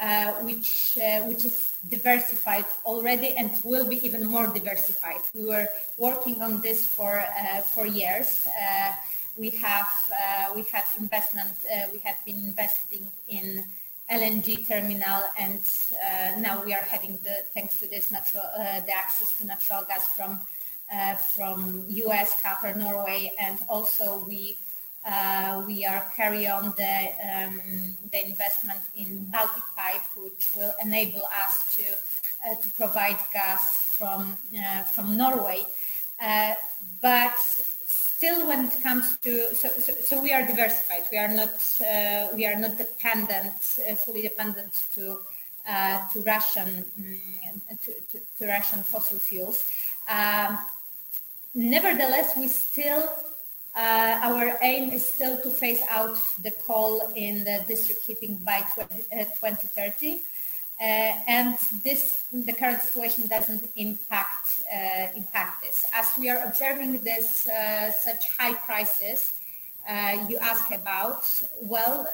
[0.00, 5.20] uh, which uh, which is diversified already and will be even more diversified.
[5.32, 8.46] We were working on this for uh, for years.
[8.46, 8.92] Uh,
[9.36, 11.54] we have uh, we have investment.
[11.92, 13.64] we have been investing in
[14.10, 15.62] LNG terminal, and
[16.42, 18.44] now we are having the thanks to this natural
[18.86, 20.40] the access to natural gas from
[21.34, 24.56] from U.S., Qatar, Norway, and also we
[25.04, 27.60] uh, we are carry on the, um,
[28.12, 31.84] the investment in Baltic Pipe, which will enable us to,
[32.48, 35.64] uh, to provide gas from, uh, from Norway.
[36.20, 36.54] Uh,
[37.00, 37.36] but
[37.86, 41.02] still when it comes to, so, so, so, we are diversified.
[41.10, 43.54] We are not, uh, we are not dependent,
[44.06, 45.18] fully dependent to,
[45.66, 49.68] to Russian, um, to, to, to, Russian fossil fuels.
[50.08, 50.58] Um,
[51.54, 53.10] nevertheless, we still
[53.74, 58.62] uh, our aim is still to phase out the coal in the district heating by
[58.74, 60.20] 20, uh, 2030.
[60.80, 60.84] Uh,
[61.28, 65.86] and this, the current situation doesn't impact uh, impact this.
[65.94, 69.32] As we are observing this uh, such high prices,
[69.88, 71.22] uh, you ask about.
[71.60, 72.08] Well,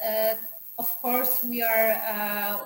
[0.78, 2.60] of course, we are.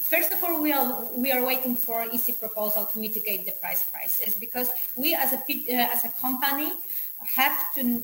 [0.00, 3.84] First of all, we are we are waiting for EC proposal to mitigate the price
[3.86, 5.40] prices because we, as a
[5.94, 6.72] as a company,
[7.34, 8.02] have to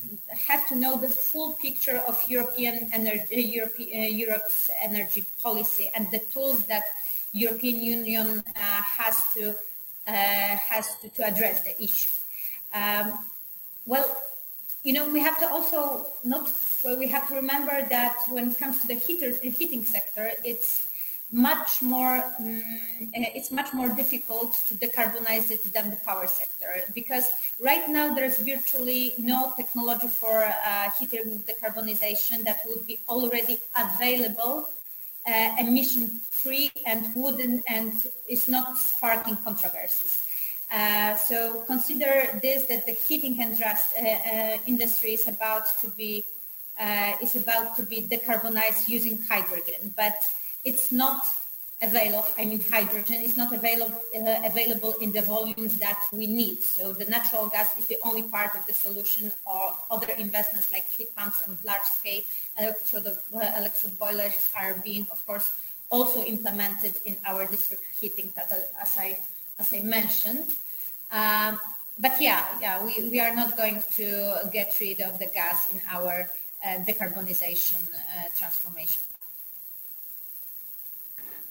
[0.49, 6.19] have to know the full picture of European energy, uh, Europe's energy policy and the
[6.19, 6.85] tools that
[7.33, 9.51] European Union uh, has to
[10.07, 12.11] uh, has to, to address the issue.
[12.75, 13.19] Um,
[13.87, 14.09] well,
[14.83, 16.51] you know, we have to also not
[16.99, 20.85] we have to remember that when it comes to the heater, the heating sector, it's
[21.33, 22.63] much more um,
[23.15, 28.37] it's much more difficult to decarbonize it than the power sector because right now there's
[28.37, 34.69] virtually no technology for uh, heating decarbonization that would be already available
[35.27, 37.93] uh, emission free and wouldn't and
[38.29, 40.23] is not sparking controversies.
[40.71, 46.25] Uh, so consider this that the heating and uh, uh, industry is about to be
[46.81, 50.17] uh, is about to be decarbonized using hydrogen but
[50.65, 51.27] it's not
[51.83, 56.63] available, I mean hydrogen is not available, uh, available in the volumes that we need.
[56.63, 60.89] So the natural gas is the only part of the solution or other investments like
[60.97, 62.23] heat pumps and large scale
[62.59, 65.51] electrode, uh, electric boilers are being, of course,
[65.91, 69.19] also implemented in our district heating that, uh, as I,
[69.59, 70.47] as I mentioned.
[71.11, 71.59] Um,
[71.99, 75.81] but yeah, yeah, we, we are not going to get rid of the gas in
[75.91, 76.31] our
[76.65, 79.03] uh, decarbonization uh, transformation.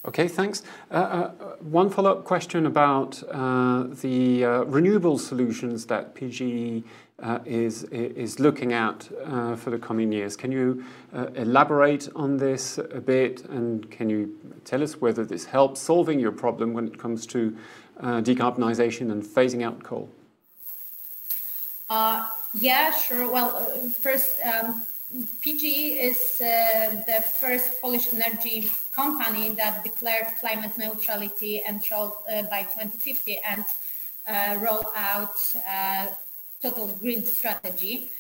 [0.04, 0.64] Okay, thanks.
[0.90, 6.84] Uh, uh, one follow-up question about uh, the uh, renewable solutions that PGE
[7.22, 10.36] uh, is is looking at uh, for the coming years.
[10.36, 10.84] Can you
[11.36, 14.36] elaborate on this a bit, and can you
[14.66, 17.56] tell us whether this helps solving your problem when it comes to
[18.02, 20.10] decarbonisation and phasing out coal?
[22.56, 23.32] yeah, sure.
[23.32, 23.52] Well,
[24.00, 24.42] first.
[24.42, 32.44] Um, PGE is uh, the first Polish energy company that declared climate neutrality and uh,
[32.44, 33.66] by 2050 and
[34.26, 35.36] uh, roll out
[35.68, 36.08] uh,
[36.62, 38.12] total green strategy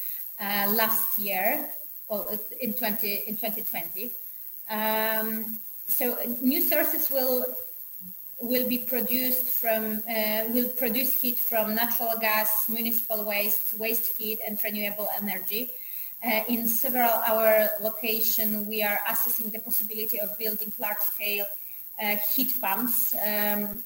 [0.42, 1.70] uh, last year,
[2.10, 2.28] well,
[2.60, 4.12] in 20 in 2020.
[4.70, 7.46] Um, so new sources will
[8.42, 14.40] will be produced from uh, will produce heat from natural gas, municipal waste, waste heat,
[14.46, 15.70] and renewable energy.
[16.24, 21.48] Uh, in several our location, we are assessing the possibility of building large-scale
[22.02, 23.84] uh, heat pumps, um,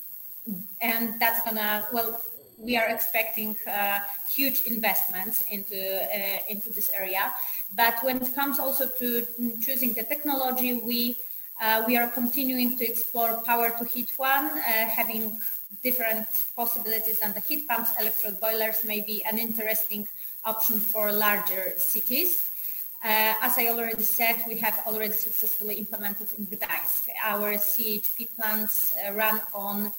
[0.82, 2.22] and that's gonna well.
[2.60, 7.34] We are expecting uh, huge investments into uh, into this area,
[7.74, 9.28] but when it comes also to
[9.62, 11.16] choosing the technology, we
[11.62, 15.40] uh, we are continuing to explore power to heat one, having
[15.84, 20.08] different possibilities than the heat pumps, electric boilers may be an interesting
[20.46, 22.50] option for larger cities.
[23.04, 27.10] Uh, as I already said, we have already successfully implemented in Gdańsk.
[27.24, 29.92] Our CHP plants uh, run on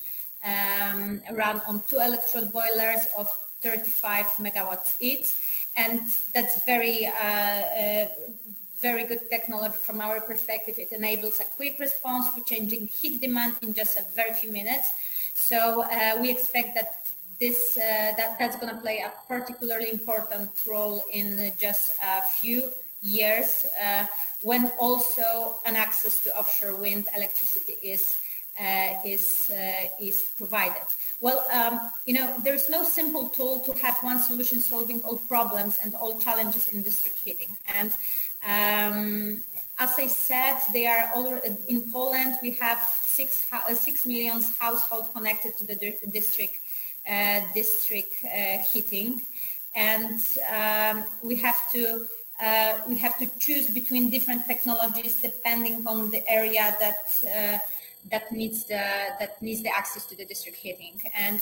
[0.45, 3.29] um, run on two electrode boilers of
[3.63, 5.33] 35 megawatts each.
[5.77, 6.01] And
[6.33, 8.09] that's very, uh, uh,
[8.81, 10.79] very good technology from our perspective.
[10.79, 14.91] It enables a quick response to changing heat demand in just a very few minutes.
[15.35, 17.06] So uh, we expect that
[17.41, 22.71] this uh, that that's going to play a particularly important role in just a few
[23.03, 24.07] years uh,
[24.43, 28.17] when also an access to offshore wind electricity is
[28.61, 30.83] uh, is uh, is provided.
[31.21, 35.79] Well, um, you know, there's no simple tool to have one solution solving all problems
[35.83, 37.57] and all challenges in district heating.
[37.75, 37.93] And
[38.45, 39.45] um,
[39.79, 42.39] as I said, they are all in Poland.
[42.43, 45.77] We have six uh, six million households connected to the
[46.11, 46.61] district
[47.55, 49.23] district uh, heating,
[49.75, 52.07] and um, we have to
[52.43, 57.03] uh, we have to choose between different technologies depending on the area that
[58.11, 58.83] that needs the
[59.21, 61.01] that needs the access to the district heating.
[61.15, 61.41] And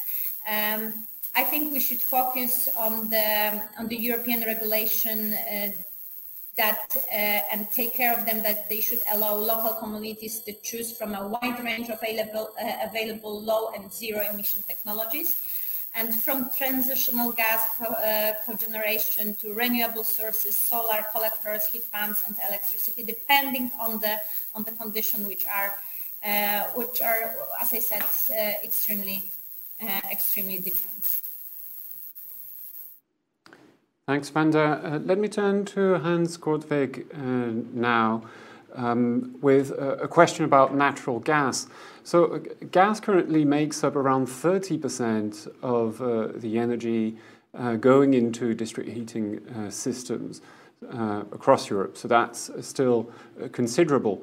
[0.49, 5.71] um, I think we should focus on the on the European regulation uh,
[6.57, 10.97] that uh, and take care of them that they should allow local communities to choose
[10.97, 15.37] from a wide range of available uh, available low and zero emission technologies
[15.97, 23.05] and from transitional gas uh, cogeneration to renewable sources, solar collectors, heat pumps, and electricity,
[23.05, 24.19] depending on the
[24.55, 25.73] on the condition which are
[26.25, 29.23] uh, which are, as I said, uh, extremely,
[29.83, 31.24] uh, extremely different.
[34.07, 34.83] Thanks, Wanda.
[34.85, 38.25] Uh, let me turn to Hans Korteweg uh, now
[38.75, 41.69] um, with a, a, question about natural gas.
[42.03, 42.39] So, uh,
[42.71, 47.17] gas currently makes up around 30% of the energy
[47.81, 49.41] going into district heating
[49.71, 50.43] systems
[51.33, 51.97] across Europe.
[51.97, 53.11] So, that's still
[53.53, 54.23] considerable.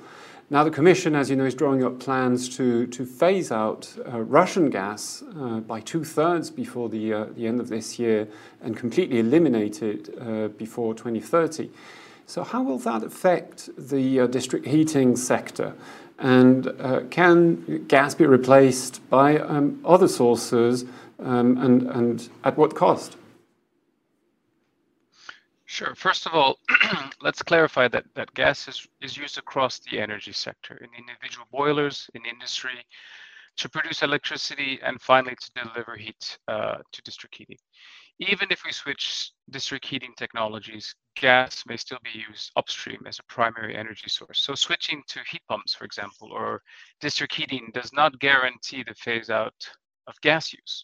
[0.52, 4.20] Now, the Commission, as you know, is drawing up plans to, to phase out uh,
[4.20, 8.28] Russian gas uh, by two thirds before the, uh, the end of this year
[8.62, 11.70] and completely eliminate it uh, before 2030.
[12.26, 15.74] So, how will that affect the uh, district heating sector?
[16.20, 20.84] And uh, can gas be replaced by um, other sources
[21.20, 23.16] um, and, and at what cost?
[25.72, 25.96] Sure.
[25.96, 26.60] First of all,
[27.22, 32.10] let's clarify that, that gas is, is used across the energy sector in individual boilers,
[32.14, 32.86] in industry,
[33.56, 37.56] to produce electricity, and finally to deliver heat uh, to district heating.
[38.20, 43.34] Even if we switch district heating technologies, gas may still be used upstream as a
[43.34, 44.44] primary energy source.
[44.44, 46.62] So switching to heat pumps, for example, or
[47.00, 49.56] district heating does not guarantee the phase out
[50.08, 50.84] of gas use.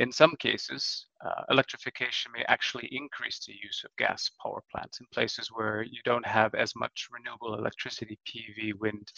[0.00, 5.06] In some cases, uh, electrification may actually increase the use of gas power plants in
[5.12, 9.12] places where you don't have as much renewable electricity, PV, wind,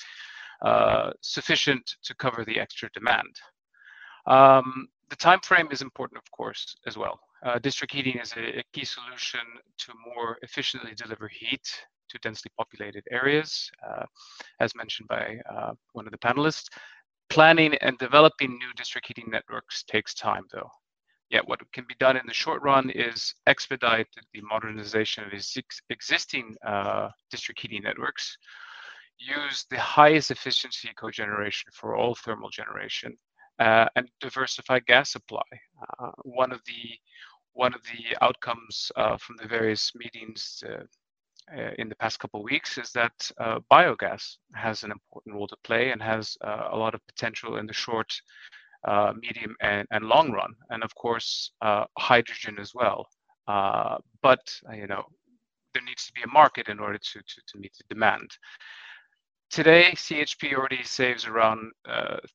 [0.63, 3.33] uh, sufficient to cover the extra demand.
[4.27, 7.21] Um, the time frame is important, of course, as well.
[7.47, 9.41] Uh, district heating is a, a, key solution
[9.79, 11.69] to more efficiently deliver heat
[12.09, 14.05] to densely populated areas, uh,
[14.59, 16.69] as mentioned by uh, one of the panelists.
[17.33, 20.69] Planning and developing new district heating networks takes time, though.
[21.31, 25.33] Yet what can be done in the short run is expedite the modernization of
[25.89, 28.37] existing uh, district heating networks,
[29.19, 33.17] use the highest efficiency cogeneration for all thermal generation,
[33.61, 35.41] uh, and diversify gas supply.
[36.01, 36.99] Uh, one of the
[37.55, 40.83] one of the outcomes uh, from the various meetings uh,
[41.77, 45.57] in the past couple of weeks is that uh, biogas has an important role to
[45.65, 48.13] play and has uh, a lot of potential in the short,
[48.85, 53.07] uh, medium, and, and, long run, and of course uh, hydrogen as well.
[53.49, 55.05] Uh, but you know
[55.75, 58.31] there needs to be a market in order to, to, to meet the demand.
[59.51, 61.73] Today, CHP already saves around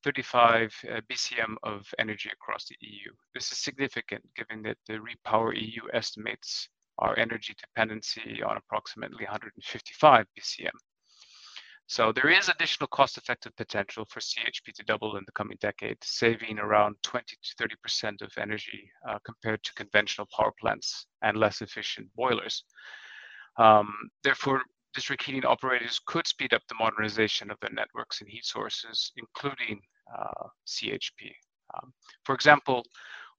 [0.04, 0.72] 35
[1.10, 3.12] BCM of energy across the EU.
[3.34, 6.70] This is significant given that the Repower EU estimates
[7.00, 10.70] our energy dependency on approximately 155 BCM.
[11.90, 16.60] So there is additional cost-effective potential for CHP to double in the coming decade, saving
[16.60, 22.10] around 20 to 30% of energy uh, compared to conventional power plants and less efficient
[22.14, 22.66] boilers.
[23.58, 28.44] Um, therefore, district heating operators could speed up the modernization of their networks and heat
[28.44, 29.80] sources, including
[30.14, 31.32] uh, CHP.
[31.74, 31.94] Um,
[32.26, 32.84] for example,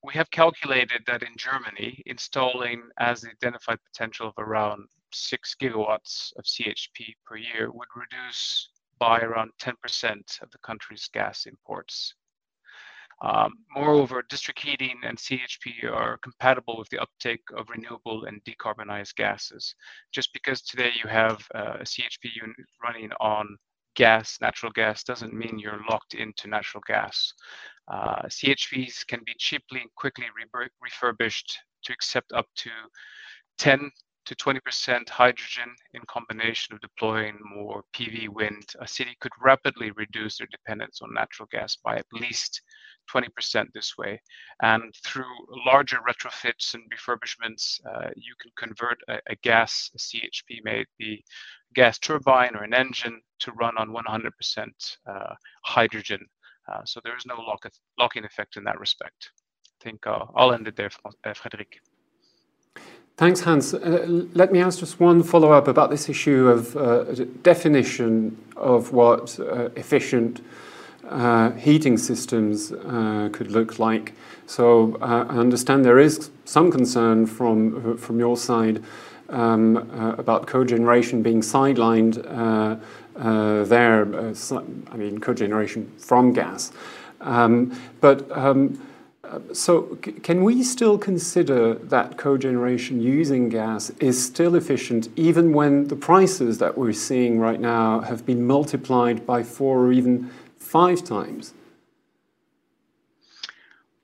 [0.03, 6.33] we have calculated that in Germany, installing as the identified potential of around 6 gigawatts
[6.37, 12.15] of CHP per year would reduce by around 10% of the country's gas imports.
[13.21, 19.17] Um, moreover, district heating and CHP are compatible with the uptake of renewable and decarbonized
[19.17, 19.75] gases.
[20.13, 23.59] Just because today you have uh, a CHP unit running on
[23.99, 27.35] gas, natural gas, doesn't mean you're locked into natural gas.
[27.93, 32.71] Uh, CHPs can be cheaply and quickly re refurbished to accept up to
[33.59, 33.91] 10
[34.29, 38.63] to 20% hydrogen in combination of deploying more PV wind.
[38.79, 42.61] A city could rapidly reduce their dependence on natural gas by at least
[43.11, 44.21] 20% this way.
[44.61, 45.25] And through
[45.65, 51.25] larger retrofits and refurbishments, uh, you can convert a, a gas a CHP, maybe
[51.75, 54.67] gas turbine or an engine, to run on 100%
[55.07, 56.21] uh, hydrogen.
[56.71, 57.67] Uh, so there is no lock
[57.99, 59.31] lock-in effect in that respect.
[59.81, 60.91] I think uh, I'll end it there,
[61.25, 61.79] uh, Frederic.
[63.19, 63.75] Thanks, Hans.
[63.75, 67.03] Uh, let me ask just one follow-up about this issue of uh,
[67.43, 70.41] definition of what uh, efficient
[71.09, 74.13] uh, heating systems uh, could look like.
[74.47, 78.85] So uh, I understand there is some concern from from your side
[79.31, 79.79] um,
[80.17, 82.23] about cogeneration being sidelined
[83.69, 84.03] there.
[84.93, 86.71] I mean, cogeneration from gas,
[87.21, 88.31] um, but.
[88.31, 88.79] Um,
[89.53, 95.97] so can we still consider that cogeneration using gas is still efficient even when the
[95.97, 101.55] prices that we're seeing right now have been multiplied by four or even five times?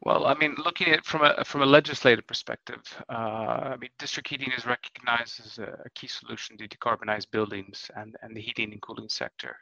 [0.05, 4.29] Well, I mean, looking at from a from a legislative perspective, uh, I mean, district
[4.29, 8.73] heating is recognized as a, a, key solution to decarbonize buildings and, and the heating
[8.73, 9.57] and cooling sector.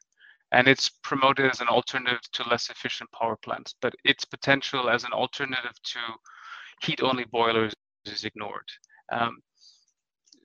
[0.53, 5.05] And it's promoted as an alternative to less efficient power plants, but its potential as
[5.05, 5.99] an alternative to
[6.83, 7.73] heat-only boilers
[8.05, 8.69] is ignored.
[9.11, 9.39] Um,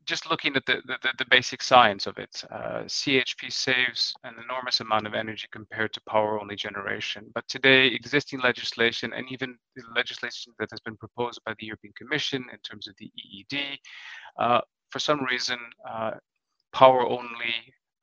[0.07, 4.79] just looking at the, the, the, basic science of it, uh, CHP saves an enormous
[4.79, 7.29] amount of energy compared to power only generation.
[7.35, 11.93] But today, existing legislation and even the legislation that has been proposed by the European
[11.97, 13.79] Commission in terms of the EED,
[14.39, 16.11] uh, for some reason, uh,
[16.71, 17.53] power only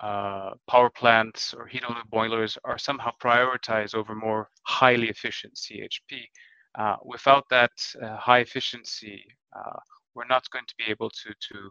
[0.00, 6.22] uh, power plants or heat only boilers are somehow prioritized over more highly efficient CHP.
[6.76, 7.70] Uh, without that
[8.02, 9.24] uh, high efficiency,
[10.14, 11.70] we're not going to be able to, to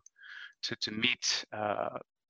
[0.63, 1.89] to, to meet uh,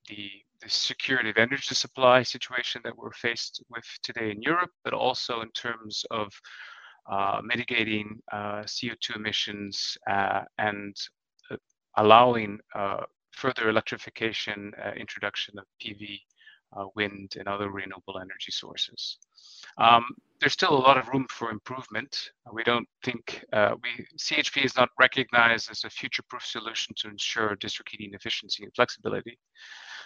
[0.09, 0.29] the,
[0.61, 5.41] the security of energy supply situation that we're faced with today in Europe, but also
[5.41, 6.31] in terms of
[7.09, 10.95] uh, mitigating uh, CO2 emissions uh, and
[11.51, 11.55] uh,
[11.97, 16.19] allowing uh, further electrification, introduction of PV,
[16.95, 19.17] wind, and other renewable energy sources.
[19.77, 20.05] Um,
[20.39, 22.31] there's still a lot of room for improvement.
[22.51, 27.55] We don't think uh, we CHP is not recognized as a future-proof solution to ensure
[27.55, 29.37] district heating efficiency and flexibility.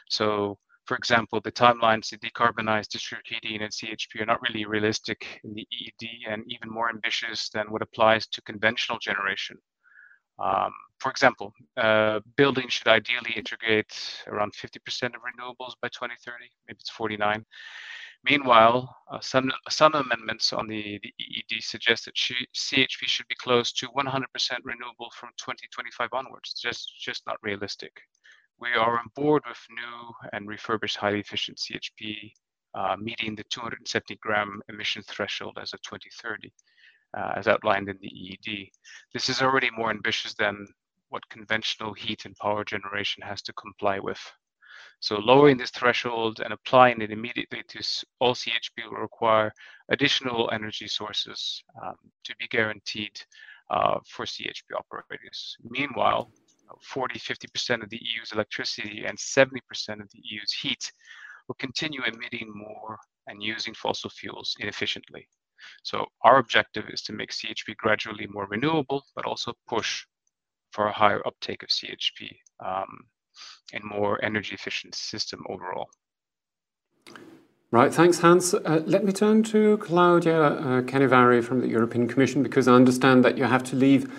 [0.09, 5.41] So, for example, the timelines to decarbonize district heating and CHP are not really realistic
[5.43, 9.57] in the EED and even more ambitious than what applies to conventional generation.
[10.39, 14.75] Um, for example, uh, buildings should ideally integrate around 50%
[15.15, 17.45] of renewables by 2030, maybe it's 49.
[18.23, 23.71] Meanwhile, uh, some, some amendments on the, the EED suggest that CHP should be close
[23.73, 24.23] to 100%
[24.63, 26.49] renewable from 2025 onwards.
[26.51, 27.91] It's just, just not realistic.
[28.59, 32.31] We are on board with new and refurbished highly efficient CHP,
[32.73, 36.51] uh, meeting the 270 gram emission threshold as of 2030,
[37.15, 38.69] uh, as outlined in the EED.
[39.13, 40.67] This is already more ambitious than
[41.09, 44.19] what conventional heat and power generation has to comply with.
[44.99, 49.53] So lowering this threshold and applying it immediately to all CHP will require
[49.89, 53.21] additional energy sources um, to be guaranteed
[53.69, 55.55] uh, for CHP operators.
[55.63, 56.31] Meanwhile,
[56.81, 59.57] 40, 50% of the EU's electricity and 70%
[60.01, 60.91] of the EU's heat
[61.47, 62.97] will continue emitting more
[63.27, 65.27] and using fossil fuels inefficiently.
[65.83, 70.05] So our objective is to make CHP gradually more renewable, but also push
[70.71, 72.37] for a higher uptake of CHP.
[72.59, 73.07] Um,
[73.73, 75.89] and more energy efficient system overall.
[77.69, 78.53] Right, thanks, Hans.
[78.53, 83.25] Uh, let me turn to Claudia uh, Canevari from the European Commission because I understand
[83.25, 84.09] that you have to leave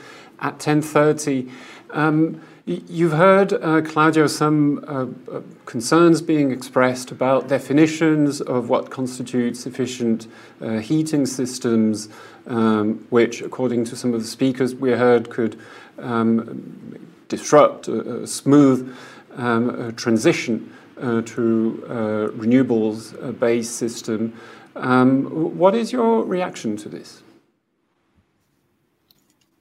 [0.41, 1.51] at 10.30.
[1.91, 8.91] Um, you've heard, uh, Claudia, some uh, uh, concerns being expressed about definitions of what
[8.91, 10.27] constitutes efficient
[10.61, 12.09] uh, heating systems,
[12.47, 15.59] um, which, according to some of the speakers we heard, could
[15.99, 18.95] um, disrupt a, a smooth
[19.37, 21.93] um, a transition uh, to uh,
[22.37, 24.33] renewables-based system.
[24.77, 27.23] Um, what is your reaction to this?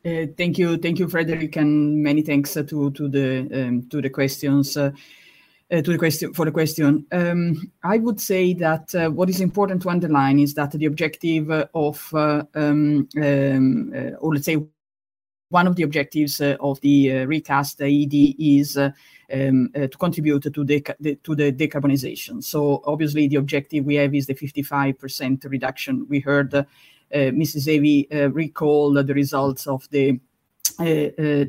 [0.08, 4.02] Uh, thank you, thank you, Frederic, and many thanks uh, to to the um, to
[4.02, 4.78] the questions.
[4.78, 4.92] Uh,
[5.70, 9.82] uh, to the question for the question, um, I would say that what is important
[9.82, 14.66] to underline is that the objective of, um, um, or let's say,
[15.50, 20.82] one of the objectives of the recast EED is um, uh, to contribute to the,
[21.24, 22.42] to the decarbonization.
[22.42, 26.08] So obviously the objective we have is the 55% reduction.
[26.10, 26.64] We heard uh,
[27.14, 27.68] Mrs.
[27.68, 30.20] Evi uh, recall the results of the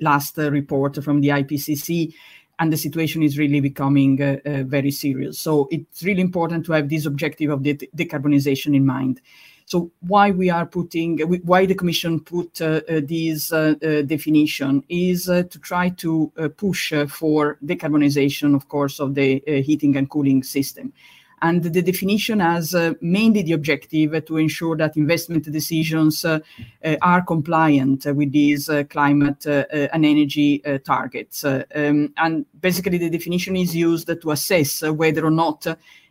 [0.01, 2.15] last report from the IPCC
[2.59, 5.39] and the situation is really becoming uh, uh, very serious.
[5.39, 9.21] So it's really important to have this objective of the decarbonization in mind.
[9.67, 14.83] So why we are putting, why the Commission put uh, uh this uh, uh, definition
[14.89, 20.93] is to try to push for decarbonization, of course, of the heating and cooling system.
[21.43, 26.41] And the definition has uh, mainly the objective to ensure that investment decisions uh,
[26.85, 31.45] uh, are compliant with these climate and energy targets.
[31.45, 35.67] Um, and basically, the definition is used to assess whether or not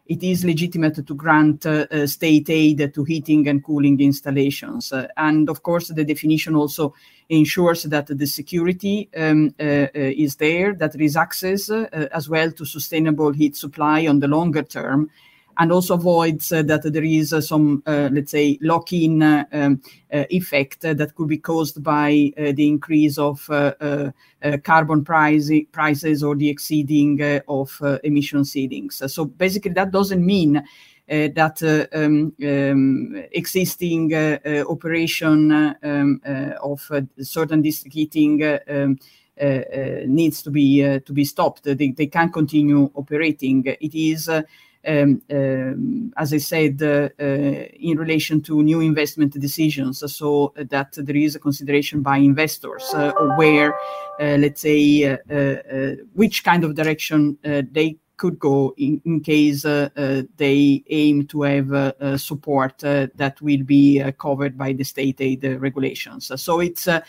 [0.10, 4.92] it is legitimate to grant uh, uh, state aid to heating and cooling installations.
[4.92, 6.94] Uh, and of course, the definition also
[7.30, 13.32] ensures that the security um, is there, that there is access as well to sustainable
[13.32, 15.10] heat supply on the longer term,
[15.60, 20.82] and also avoids uh, that there is uh, some, uh, let's say, lock-in um, effect
[20.82, 23.44] that could be caused by the increase of
[24.64, 29.02] carbon price, prices or the exceeding of emission ceilings.
[29.12, 30.62] So basically, that doesn't mean uh,
[31.08, 35.52] that uh, um, um, existing uh, operation
[35.84, 36.22] um,
[36.62, 36.92] of
[37.22, 38.98] certain district heating um,
[40.06, 41.64] needs to be to be stopped.
[41.64, 43.64] They, they can continue operating.
[43.66, 44.30] It is
[44.88, 50.94] um, um, as I said, uh, uh, in relation to new investment decisions, so that
[50.94, 53.76] there is a consideration by investors uh, where,
[54.20, 55.18] let's say,
[56.14, 61.44] which kind of direction they could go in, in case uh, uh, they aim to
[61.44, 66.32] have uh, support that will be covered by the state aid regulations.
[66.42, 67.02] So it's um,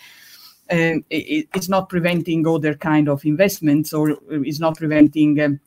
[1.11, 5.61] it, it's not preventing other kind of investments or it's not preventing um,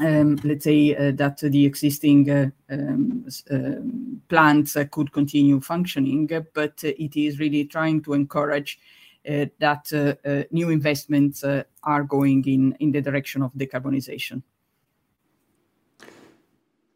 [0.00, 6.28] um, let's say uh, that the existing uh, um, um, plants uh, could continue functioning,
[6.52, 8.78] but it is really trying to encourage
[9.24, 11.44] that new investments
[11.82, 14.42] are going in, in the direction of decarbonization.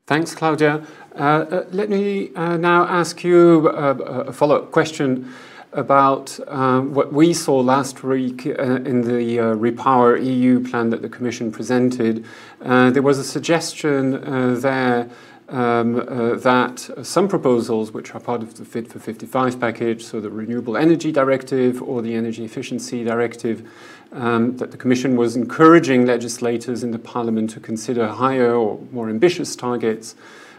[0.08, 0.86] Thanks, Claudia.
[1.14, 5.30] Uh, uh, let me uh, now ask you a follow-up question
[5.74, 11.52] about um, what we saw last week in the Repower EU plan that the Commission
[11.52, 12.24] presented.
[12.60, 14.12] There was a suggestion
[14.62, 15.10] there
[15.50, 15.94] um,
[16.40, 20.78] that some proposals, which are part of the Fit for 55 package, so the Renewable
[20.78, 23.68] Energy Directive or the Energy Efficiency Directive,
[24.12, 29.08] um, that the Commission was encouraging legislators in the Parliament to consider higher or more
[29.08, 30.14] ambitious targets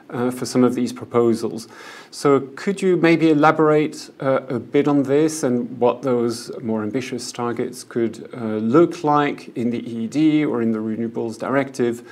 [0.10, 1.68] uh, for some of these proposals.
[2.12, 7.32] So could you maybe elaborate uh, a bit on this and what those more ambitious
[7.32, 12.08] targets could uh, look like in the EED or in the Renewables Directive?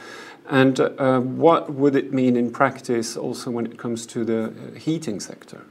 [0.49, 4.79] And uh, what would it mean in practice also when it comes to the uh,
[4.79, 5.65] heating sector?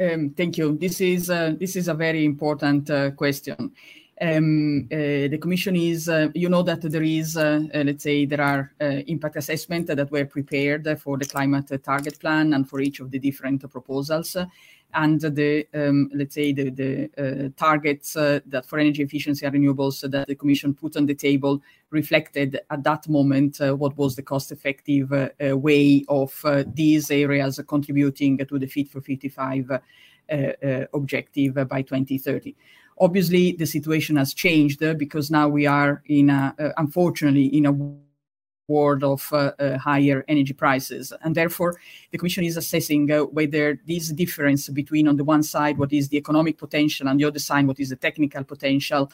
[0.00, 0.76] Um, thank you.
[0.76, 3.72] This is, uh, this is a very important question.
[4.20, 8.24] Um, uh, the commission is, uh, you know that there is, uh, uh let's say,
[8.24, 12.80] there are uh, impact assessment that were prepared for the climate target plan and for
[12.80, 14.36] each of the different proposals.
[14.94, 20.08] And the, um, let's say, the, the uh, targets that for energy efficiency and renewables
[20.08, 25.10] that the commission put on the table reflected at that moment what was the cost-effective
[25.40, 29.80] way of these areas contributing to the Fit for 55
[30.92, 32.54] objective by 2030.
[32.98, 37.66] Obviously, the situation has changed uh, because now we are in a, uh, unfortunately, in
[37.66, 37.72] a
[38.68, 41.12] world of uh, uh, higher energy prices.
[41.22, 41.76] And therefore,
[42.10, 46.08] the Commission is assessing uh, whether this difference between, on the one side, what is
[46.08, 49.10] the economic potential, and the other side, what is the technical potential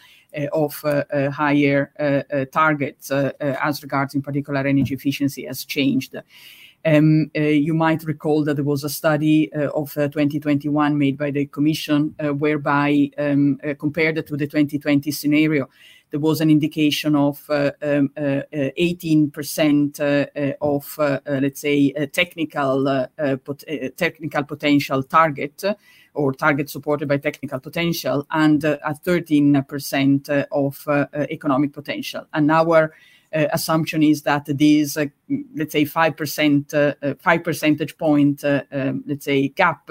[0.53, 0.85] of
[1.33, 6.15] higher targets as regards, in particular, energy efficiency has changed.
[6.85, 11.19] Um, uh, you might recall that there was a study uh, of uh, 2021 made
[11.19, 15.69] by the Commission, whereby, um, compared to the 2020 scenario,
[16.11, 23.07] there was an indication of uh, um, uh, uh, 18% uh, of, let's say, technical
[23.45, 23.65] pot
[23.97, 25.65] technical potential target
[26.15, 30.87] or target supported by technical potential, and a 13% of
[31.31, 32.27] economic potential.
[32.33, 32.93] And our
[33.33, 35.07] uh, assumption is that this, uh,
[35.55, 39.89] let's say, five percent, uh, five percentage point, um, let's say, gap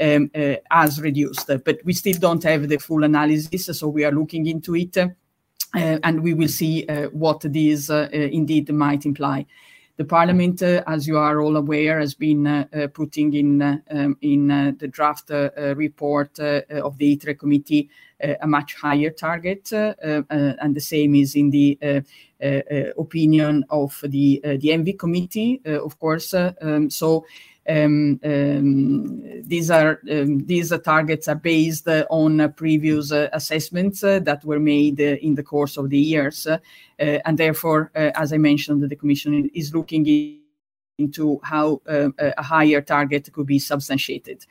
[0.00, 0.30] um,
[0.70, 1.48] has reduced.
[1.48, 4.96] But we still don't have the full analysis, so we are looking into it,
[5.74, 9.44] Uh, and we will see uh, what these uh, indeed might imply.
[9.98, 13.60] the Parliament, uh, as you are all aware, has been uh, uh, putting in
[13.90, 14.48] um, in
[14.78, 17.90] the draft report of the ITRE committee
[18.20, 21.78] a much higher target, and the same is in the
[22.96, 26.32] opinion of the the ENVI committee, of course.
[26.32, 27.26] Um, so.
[27.68, 34.44] Um, um, these are um, these targets are based on previous uh, assessments uh, that
[34.44, 36.46] were made uh, in the course of the years,
[36.98, 40.40] and therefore, as I mentioned, the Commission is looking
[40.98, 44.44] into how a higher target could be substantiated.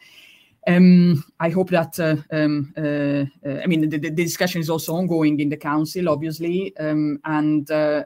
[0.67, 4.95] Um, I hope that, uh, um, uh, uh, I mean, the, the, discussion is also
[4.95, 8.03] ongoing in the Council, obviously, um, and so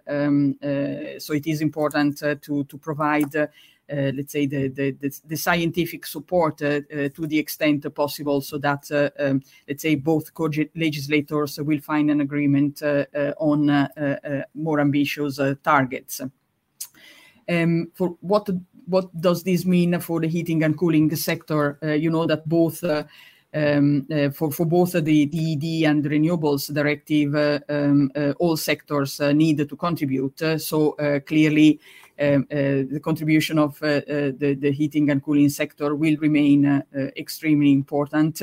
[1.34, 3.48] it is important to, to provide uh,
[3.92, 8.58] let's say the, the, the, the scientific support uh, uh, to the extent possible so
[8.58, 13.88] that um, let's say both co-legislators will find an agreement on
[14.56, 16.22] more ambitious targets.
[17.50, 18.50] Um, for what
[18.86, 21.78] what does this mean for the heating and cooling sector?
[21.82, 22.84] you know that both
[23.54, 29.20] um, uh, for, for both the EED and renewables directive, uh, um, uh, all sectors
[29.20, 30.62] need to contribute.
[30.62, 30.92] so
[31.26, 31.80] clearly,
[32.22, 36.84] um, uh, the contribution of uh, uh, the, the heating and cooling sector will remain
[37.18, 38.42] extremely important.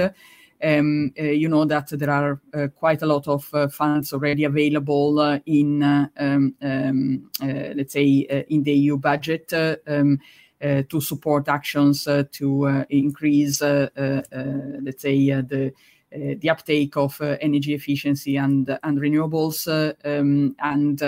[0.61, 4.43] Um, uh, you know that there are uh, quite a lot of uh, funds already
[4.43, 5.83] available in,
[6.19, 9.53] um, um, let's say, in the EU budget
[9.87, 10.19] um,
[10.61, 15.73] to support actions to increase, let's say, the
[16.11, 19.67] the uptake of uh, energy efficiency and and renewables.
[19.69, 21.01] Uh, um, and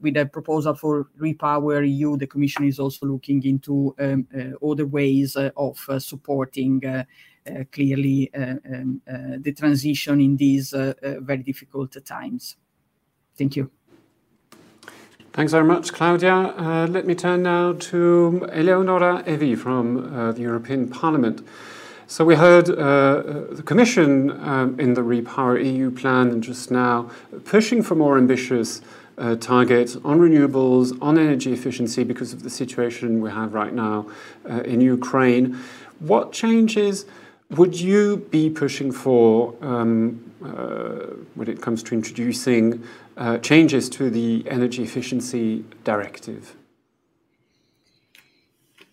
[0.00, 4.26] with a proposal for Repower EU, the Commission is also looking into um,
[4.62, 6.80] other ways of supporting
[7.72, 9.00] clearly um,
[9.40, 12.56] the transition in these very difficult times.
[13.36, 13.70] Thank you.
[15.38, 16.34] Thanks very much, Claudia.
[16.34, 21.46] Uh, let me turn now to Eleonora Evi from uh, the European Parliament.
[22.10, 26.70] So we heard uh, uh, the Commission um, in the Repower EU plan and just
[26.70, 27.10] now
[27.44, 28.80] pushing for more ambitious
[29.18, 34.06] uh, targets on renewables, on energy efficiency because of the situation we have right now
[34.48, 35.58] uh, in Ukraine.
[35.98, 37.04] What changes
[37.50, 42.82] would you be pushing for um, uh, when it comes to introducing
[43.18, 46.56] uh, changes to the energy efficiency directive?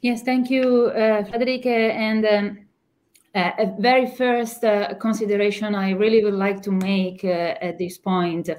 [0.02, 1.66] Yes, thank you, Frederic.
[1.66, 2.65] And um,
[3.36, 7.98] uh, a very first uh, consideration I really would like to make uh, at this
[7.98, 8.50] point,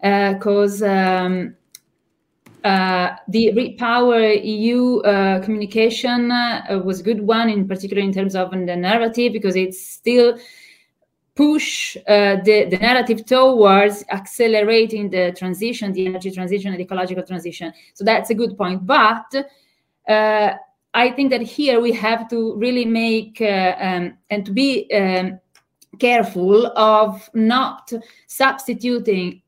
[0.00, 1.54] because uh, um,
[2.64, 6.28] uh, the Repower EU uh, communication
[6.84, 10.38] was a good one, in particular in terms of the narrative, because it still
[11.34, 17.70] push the, the narrative towards accelerating the transition, the energy transition and ecological transition.
[17.92, 18.86] So that's a good point.
[18.86, 19.30] But
[20.94, 25.38] I think that here we have to really make uh, um, and to be um,
[25.98, 27.92] careful of not
[28.26, 29.42] substituting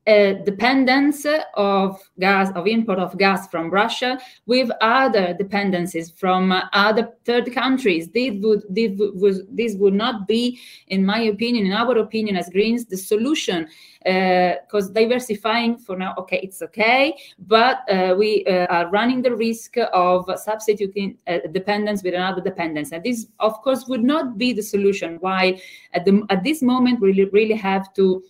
[0.45, 7.53] dependence of gas of import of gas from Russia with other dependencies from other third
[7.53, 8.09] countries.
[8.09, 12.49] This would this would, this would not be, in my opinion, in our opinion as
[12.49, 13.69] Greens, the solution
[14.03, 17.15] because uh, diversifying for now, okay, it's okay,
[17.47, 21.19] but uh, we uh, are running the risk of substituting
[21.53, 25.19] dependence with another dependence, and this, of course, would not be the solution.
[25.21, 25.61] Why
[25.93, 28.23] at the at this moment we really have to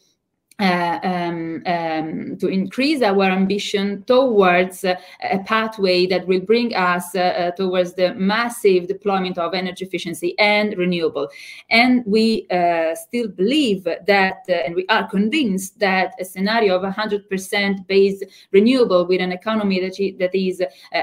[0.61, 7.15] uh, um, um, to increase our ambition towards uh, a pathway that will bring us
[7.15, 11.29] uh, uh towards the massive deployment of energy efficiency and renewable.
[11.71, 12.49] And we
[12.97, 19.21] still believe that, and we are convinced that a scenario of 100% based renewable with
[19.21, 20.61] an economy that, that is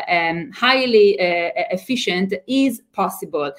[0.09, 1.15] um, highly
[1.71, 3.53] efficient is possible.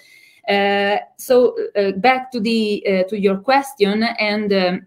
[1.17, 1.57] so
[1.97, 4.87] back to the to your question and um,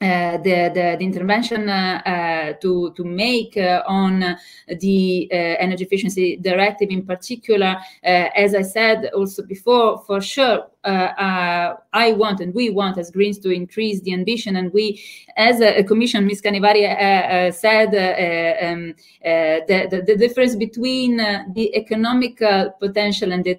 [0.00, 4.36] uh, the, the, the, intervention uh, uh, to, to make uh, on
[4.68, 10.88] the uh, energy efficiency directive in particular, as I said also before, for sure, Uh,
[11.18, 14.56] uh, I want and we want as Greens to increase the ambition.
[14.56, 15.02] And we,
[15.36, 16.40] as a, a commission, Ms.
[16.40, 23.58] Canevari uh, said um, the, the, the, difference between the economical potential and the,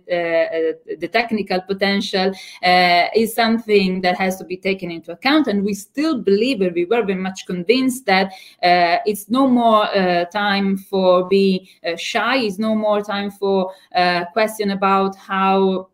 [0.98, 2.32] the technical potential
[2.64, 5.48] is something that has to be taken into account.
[5.48, 8.32] And we still believe and we were very much convinced that
[8.64, 13.74] uh, it's no more uh, time for being uh, shy, it's no more time for
[13.94, 15.90] a question about how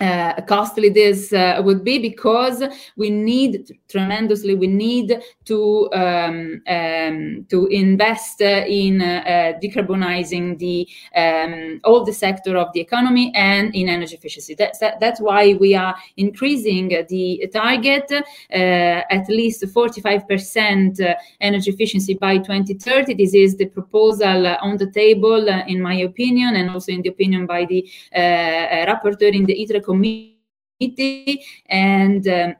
[0.00, 2.62] uh, costly this uh, would be because
[2.96, 10.86] we need tremendously we need to um, um, to invest uh, in uh, decarbonizing the
[11.16, 14.54] um, all the sector of the economy and in energy efficiency.
[14.54, 22.14] That's that's why we are increasing the target uh, at least 45% uh, energy efficiency
[22.14, 27.02] by 2030 this is the proposal on the table in my opinion and also in
[27.02, 32.54] the opinion by the rapporteur in the ITRE committee and um,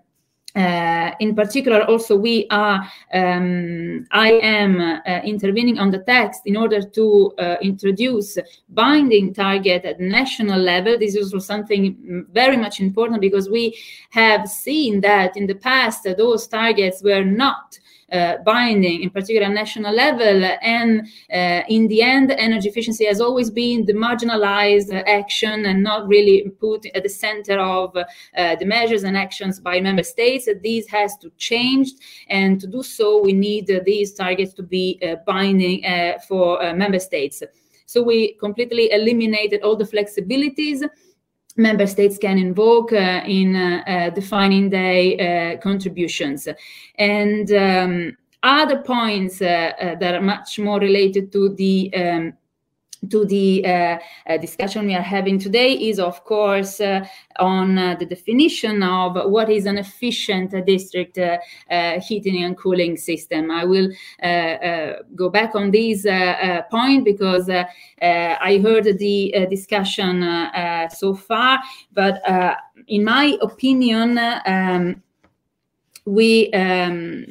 [0.56, 2.80] uh, in particular, also we are,
[3.12, 8.38] um, I am uh, intervening on the text in order to uh, introduce
[8.70, 10.98] binding target at national level.
[10.98, 13.76] This is also something very much important because we
[14.10, 17.78] have seen that in the past those targets were not
[18.44, 20.44] binding, in particular national level.
[20.62, 26.06] And uh, in the end, energy efficiency has always been the marginalized action and not
[26.06, 30.48] really put at the center of uh, the measures and actions by member states.
[30.62, 31.92] This has to change,
[32.28, 35.82] and to do so, we need these targets to be binding
[36.28, 37.42] for member states.
[37.86, 40.82] So we completely eliminated all the flexibilities
[41.56, 46.48] member states can invoke uh, in uh, uh, defining their contributions.
[46.96, 52.32] And um, other points that are much more related to the um,
[53.10, 53.98] to the uh,
[54.28, 57.06] uh, discussion we are having today is, of course, uh,
[57.38, 61.38] on uh, the definition of what is an efficient district uh,
[61.70, 63.50] uh, heating and cooling system.
[63.50, 63.90] I will
[65.14, 66.06] go back on this
[66.70, 70.22] point because I heard the discussion
[70.90, 71.60] so far,
[71.92, 72.22] but
[72.88, 75.02] in my opinion, um,
[76.04, 77.26] we um,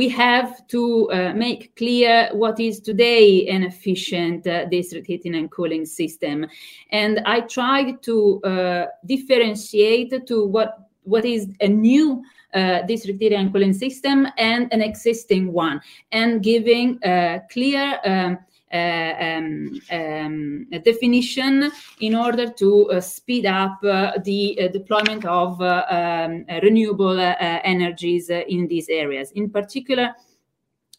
[0.00, 5.50] we have to uh, make clear what is today an efficient uh, district heating and
[5.50, 6.46] cooling system.
[6.90, 10.70] And I tried to uh, differentiate to what,
[11.02, 12.22] what is a new
[12.54, 15.82] uh, district heating and cooling system and an existing one,
[16.12, 18.38] and giving uh, clear um,
[18.72, 27.18] um, um, definition in order to uh, speed up uh, the deployment of um, renewable
[27.18, 29.32] energies in these areas.
[29.32, 30.14] In particular,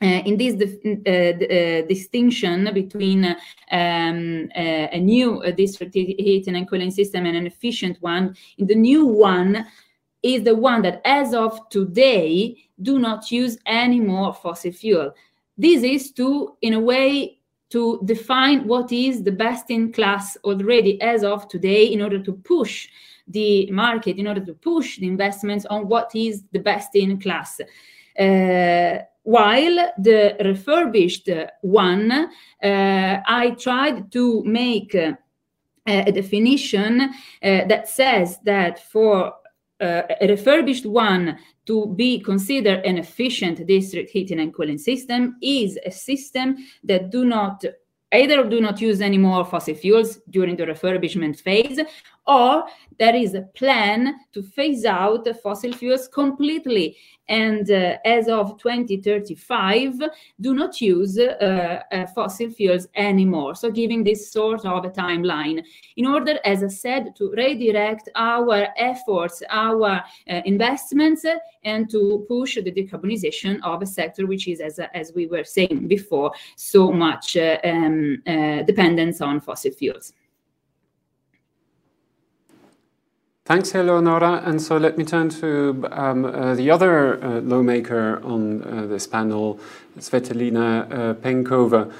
[0.01, 3.23] uh, in this uh, distinction between
[3.71, 9.05] um, a new district heating and cooling system and an efficient one, in the new
[9.05, 9.65] one
[10.23, 15.11] is the one that, as of today, do not use any more fossil fuel.
[15.57, 17.39] This is to, in a way,
[17.71, 22.33] to define what is the best in class already as of today in order to
[22.33, 22.87] push
[23.27, 27.59] the market, in order to push the investments on what is the best in class.
[28.19, 31.29] Uh, while the refurbished
[31.61, 32.27] one, uh,
[32.61, 35.13] I tried to make uh,
[35.85, 37.09] a definition uh,
[37.41, 39.33] that says that for
[39.81, 45.77] uh, a refurbished one to be considered an efficient district heating and cooling system is
[45.85, 47.63] a system that do not
[48.13, 51.79] either do not use any more fossil fuels during the refurbishment phase
[52.31, 52.63] or
[52.99, 56.97] there is a plan to phase out fossil fuels completely.
[57.27, 59.93] And uh, as of 2035
[60.39, 63.55] do not use uh, uh, fossil fuels anymore.
[63.55, 65.63] So giving this sort of a timeline.
[65.97, 69.91] In order as i said to redirect our efforts our
[70.29, 71.25] uh, investments
[71.63, 75.87] and to push the decarbonization of a sector which is as, as we were saying
[75.87, 80.13] before so much uh, um, uh, dependence on fossil fuels
[83.43, 84.43] Thanks, Eleonora.
[84.45, 89.07] And so let me turn to um, uh, the other uh, lawmaker on uh, this
[89.07, 89.59] panel,
[89.97, 91.91] Tsvetelina uh, Penkova.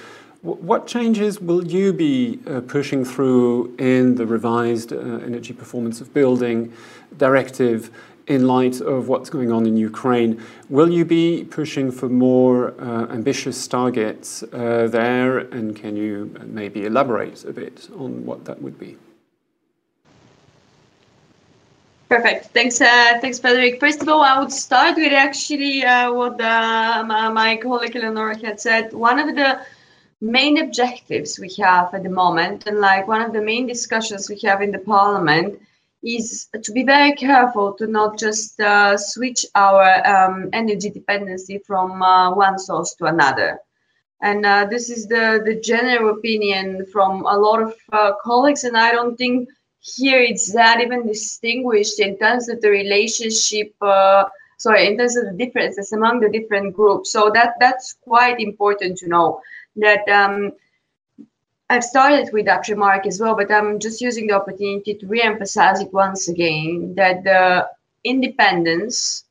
[0.44, 6.00] W what changes will you be uh, pushing through in the revised uh, Energy Performance
[6.00, 6.72] of Building
[7.18, 7.90] Directive
[8.28, 10.40] in light of what's going on in Ukraine?
[10.70, 12.80] Will you be pushing for more
[13.18, 15.40] ambitious targets there?
[15.56, 16.12] And can you
[16.46, 18.96] maybe elaborate a bit on what that would be?
[22.12, 22.48] Perfect.
[22.48, 23.80] Thanks, uh, thanks, Frederick.
[23.80, 28.38] First of all, I would start with actually uh, what the, my, my colleague Eleonora
[28.46, 28.92] had said.
[28.92, 29.62] One of the
[30.20, 34.38] main objectives we have at the moment, and like one of the main discussions we
[34.42, 35.58] have in the parliament,
[36.04, 42.02] is to be very careful to not just uh, switch our um, energy dependency from
[42.02, 43.58] uh, one source to another.
[44.22, 48.76] And uh, this is the, the general opinion from a lot of uh, colleagues, and
[48.76, 49.48] I don't think
[49.82, 54.24] here it's not even distinguished in terms of the relationship uh,
[54.58, 58.98] sorry in terms of the differences among the different groups so that that's quite important
[58.98, 59.42] to know
[59.76, 60.52] that um,
[61.72, 65.80] I've started with that remark as well, but I'm just using the opportunity to re-emphasize
[65.80, 67.70] it once again that the
[68.04, 69.24] independence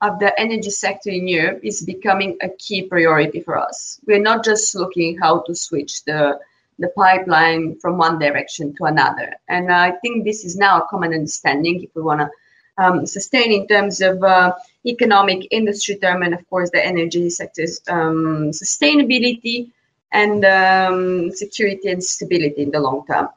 [0.00, 4.00] of the energy sector in Europe is becoming a key priority for us.
[4.06, 6.40] We're not just looking how to switch the
[6.78, 9.34] the pipeline from one direction to another.
[9.48, 12.30] And I think this is now a common understanding if we want to
[12.78, 14.54] um, sustain in terms of uh,
[14.86, 19.70] economic industry term and of course the energy sector's um, sustainability
[20.12, 23.28] and um, security and stability in the long term.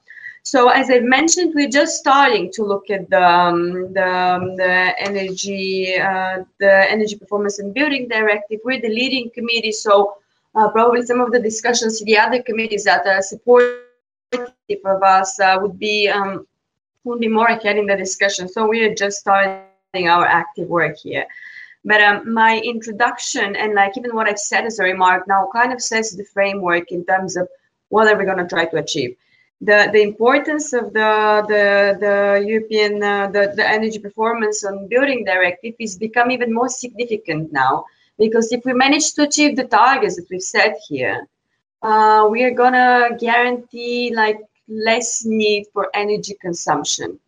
[0.44, 4.94] So as I mentioned, we're just starting to look at the um, the, um, the
[5.00, 8.60] energy uh, the energy performance and building directive.
[8.64, 10.18] We're the leading committee, so
[10.56, 13.82] probably some of the discussions in the other committees that are supportive
[14.86, 16.48] of us uh, would be um,
[17.04, 18.48] would be more ahead in the discussion.
[18.48, 21.26] So we are just starting our active work here.
[21.84, 25.72] But um, my introduction and like even what I've said as a remark now kind
[25.72, 27.48] of sets the framework in terms of
[27.90, 29.16] what are we going to try to achieve.
[29.62, 35.24] The, the importance of the the, the European uh, the, the energy performance on building
[35.26, 37.86] directive is become even more significant now
[38.18, 41.28] because if we manage to achieve the targets that we've set here,
[41.82, 47.20] uh, we are gonna guarantee like less need for energy consumption.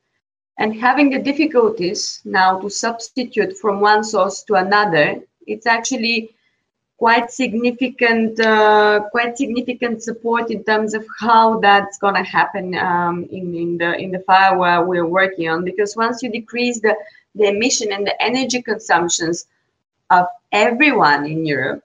[0.58, 6.36] And having the difficulties now to substitute from one source to another it's actually
[6.98, 13.28] quite significant uh, quite significant support in terms of how that's going to happen um,
[13.32, 15.64] in, in the in the fire where we're working on.
[15.64, 16.96] Because once you decrease the
[17.36, 19.46] the emission and the energy consumptions
[20.10, 21.84] of everyone in europe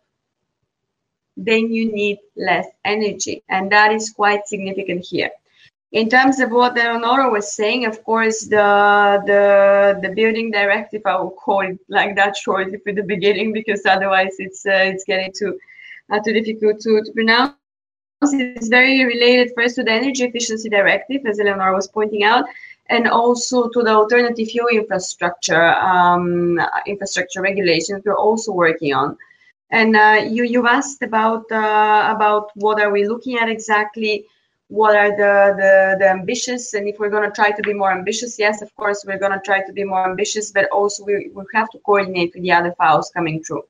[1.37, 5.31] then you need less energy and that is quite significant here
[5.93, 11.17] in terms of what Eleonora was saying, of course, the the the building directive, I
[11.17, 15.33] will call it like that shortly for the beginning because otherwise it's uh, it's getting
[15.33, 15.59] too
[16.11, 17.55] uh, too difficult to, to pronounce.
[18.23, 22.45] It's very related first to the energy efficiency directive, as Eleonora was pointing out,
[22.87, 29.17] and also to the alternative fuel infrastructure um, infrastructure regulations we're also working on.
[29.71, 34.27] And uh, you you asked about uh, about what are we looking at exactly?
[34.69, 36.73] What are the, the, the ambitious?
[36.73, 39.33] And if we're going to try to be more ambitious yes of course we're going
[39.33, 42.53] to try to be more ambitious but also we, we have to coordinate with the
[42.53, 43.65] other files coming through.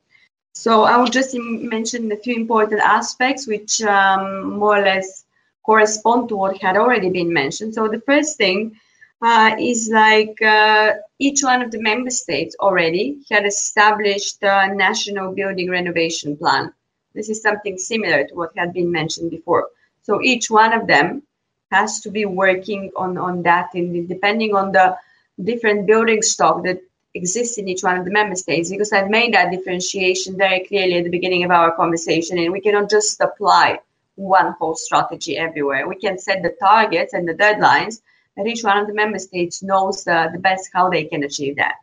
[0.54, 5.24] So i will just mention a few important aspects which um, more or less
[5.64, 7.74] correspond to what had already been mentioned.
[7.74, 8.76] So the first thing
[9.22, 15.32] uh, is like uh, each one of the member states already had established a national
[15.34, 16.72] building renovation plan
[17.14, 19.68] this is something similar to what had been mentioned before
[20.02, 21.22] so each one of them
[21.70, 24.96] has to be working on, on that in, depending on the
[25.44, 26.80] different building stock that
[27.14, 30.96] exists in each one of the member states because I've made that differentiation very clearly
[30.98, 33.80] at the beginning of our conversation and we cannot just apply
[34.16, 35.88] one whole strategy everywhere.
[35.88, 38.00] We can set the targets and the deadlines
[38.46, 41.76] each one of the member states knows the, the best how they can achieve that.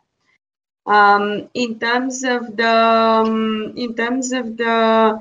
[0.86, 5.20] Um, in terms of the um, in terms of the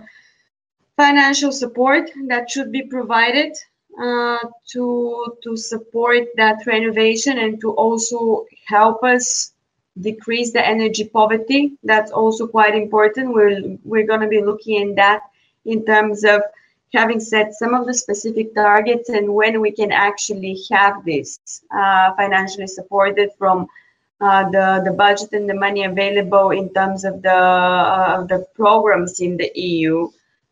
[0.98, 3.56] financial support that should be provided
[4.02, 4.40] uh,
[4.72, 9.54] to to support that renovation and to also help us
[10.02, 11.78] decrease the energy poverty.
[11.84, 13.34] That's also quite important.
[13.34, 15.22] We're we're going to be looking in that
[15.66, 16.42] in terms of
[16.94, 21.40] having set some of the specific targets and when we can actually have this
[21.72, 23.68] uh, financially supported from
[24.22, 29.20] uh, the the budget and the money available in terms of the uh, the programs
[29.20, 30.10] in the EU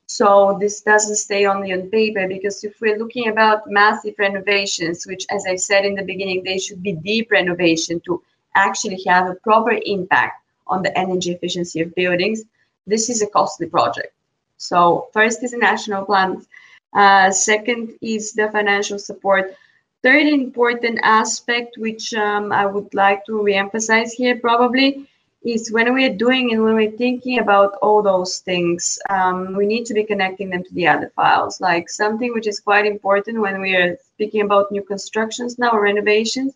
[0.08, 5.26] so this doesn't stay only on paper because if we're looking about massive renovations, which
[5.30, 8.24] as I said in the beginning, they should be deep renovation to
[8.56, 12.44] actually have a proper impact on the energy efficiency of buildings,
[12.88, 14.14] this is a costly project.
[14.58, 16.46] So first is the national plan.
[16.94, 19.56] Uh, second is the financial support.
[20.04, 25.08] Third important aspect, which um, I would like to reemphasize here probably,
[25.44, 29.86] is when we're doing and when we're thinking about all those things, um, we need
[29.86, 31.62] to be connecting them to the other files.
[31.62, 35.82] Like something which is quite important when we are speaking about new constructions now or
[35.82, 36.54] renovations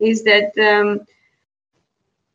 [0.00, 1.06] is that um,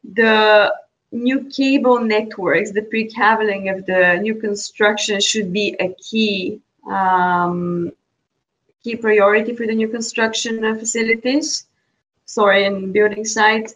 [0.04, 0.74] the
[1.14, 6.60] new cable networks, the pre-cabling of the new construction should be a key
[6.90, 7.92] um,
[8.84, 11.68] key priority for the new construction facilities,
[12.26, 13.76] sorry, and building sites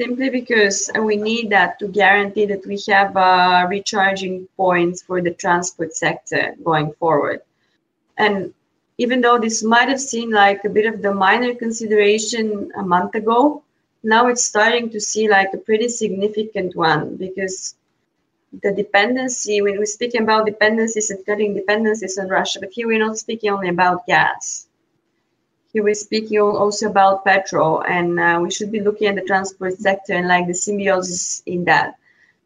[0.00, 5.30] simply because we need that to guarantee that we have uh, recharging points for the
[5.30, 7.42] transport sector going forward.
[8.16, 8.54] And
[8.96, 13.14] even though this might have seemed like a bit of the minor consideration a month
[13.14, 13.62] ago,
[14.02, 17.74] now it's starting to see like a pretty significant one because
[18.62, 22.98] the dependency, when we're speaking about dependencies and cutting dependencies on Russia, but here we're
[22.98, 24.66] not speaking only about gas.
[25.72, 29.78] Here we're speaking also about petrol, and uh, we should be looking at the transport
[29.78, 31.96] sector and like the symbiosis in that.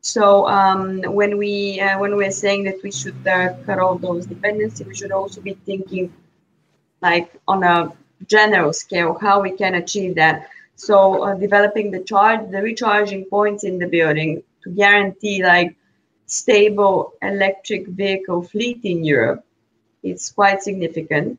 [0.03, 4.27] So um, when we uh, when we're saying that we should uh, cut all those
[4.27, 6.13] dependencies, we should also be thinking
[7.01, 7.91] like on a
[8.27, 10.51] general scale how we can achieve that.
[10.77, 15.77] So uh, developing the charge, the recharging points in the building to guarantee like
[16.27, 19.45] stable electric vehicle fleet in Europe,
[20.03, 21.39] it's quite significant.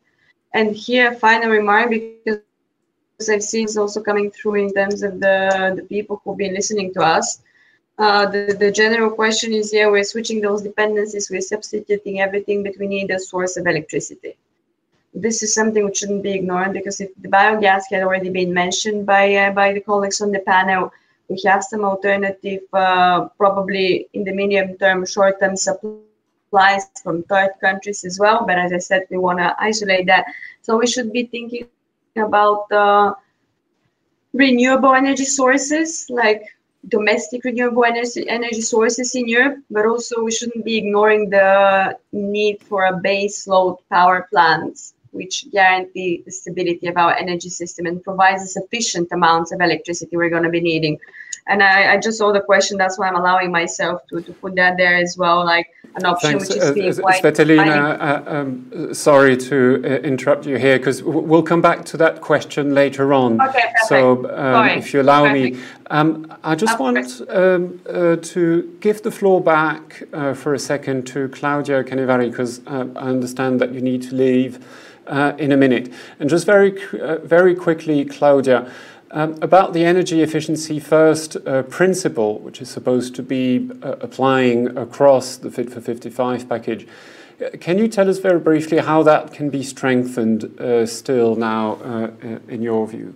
[0.54, 5.74] And here, final remark because I've seen it's also coming through in terms of the,
[5.76, 7.42] the people who've been listening to us.
[7.98, 12.74] Uh, the, the general question is yeah, we're switching those dependencies, we're substituting everything, but
[12.80, 14.38] we need a source of electricity.
[15.18, 19.05] This is something which shouldn't be ignored because if the biogas had already been mentioned
[19.05, 20.91] by uh, by the colleagues on the panel,
[21.30, 27.51] we have some alternative, uh, probably in the medium term, short term supplies from third
[27.61, 28.45] countries as well.
[28.45, 30.26] But as I said, we want to isolate that.
[30.61, 31.68] So we should be thinking
[32.18, 33.13] about uh,
[34.34, 36.43] renewable energy sources like
[36.89, 42.61] domestic renewable energy, energy sources in Europe, but also we shouldn't be ignoring the need
[42.61, 48.03] for a base load power plants which guarantee the stability of our energy system and
[48.03, 50.99] provides a sufficient amounts of electricity we're going to be needing.
[51.47, 52.76] And I, I, just saw the question.
[52.78, 56.32] That's why I'm allowing myself to, to put that there as well, like an option
[56.32, 56.49] Thanks.
[56.49, 57.24] which is being uh, quite.
[57.24, 62.22] Tsvetelina, uh, um, sorry to uh, interrupt you here because we'll come back to that
[62.22, 63.39] question later on.
[63.39, 63.86] Okay, perfect.
[63.88, 65.55] So um, if you allow perfect.
[65.55, 65.61] me,
[65.91, 71.05] um, I just want um, uh, to give the floor back uh, for a second
[71.07, 74.66] to Claudia Canevari, because uh, I understand that you need to leave
[75.38, 75.91] in a minute.
[76.20, 76.80] And just very,
[77.24, 78.72] very quickly, Claudia.
[79.12, 84.78] Um, about the energy efficiency first uh, principle, which is supposed to be uh, applying
[84.78, 86.86] across the Fit for 55 package,
[87.39, 91.76] uh, can you tell us very briefly how that can be strengthened uh, still now,
[91.76, 93.16] uh, uh, in your view?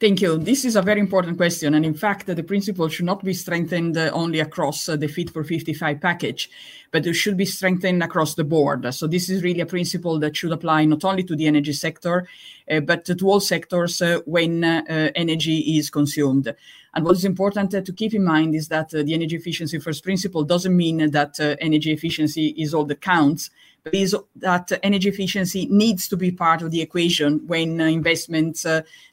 [0.00, 0.38] Thank you.
[0.38, 1.74] This is a very important question.
[1.74, 6.00] And in fact, the principle should not be strengthened only across the Fit for 55
[6.00, 6.48] package
[6.90, 8.92] but it should be strengthened across the board.
[8.94, 12.26] So this is really a principle that should apply not only to the energy sector,
[12.70, 16.52] uh, but to all sectors uh, when uh, energy is consumed.
[16.94, 19.78] And what is important uh, to keep in mind is that uh, the energy efficiency
[19.78, 23.50] first principle doesn't mean that uh, energy efficiency is all that counts,
[23.84, 28.64] but is that energy efficiency needs to be part of the equation when investment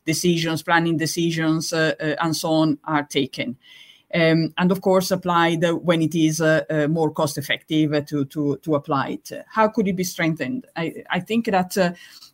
[0.06, 3.58] decisions, planning decisions, and so on are taken
[4.14, 8.58] um, and of course applied when it is uh, uh, more cost effective to, to,
[8.58, 9.32] to apply it.
[9.48, 10.66] How could it be strengthened?
[10.76, 11.94] I, I think that uh, uh,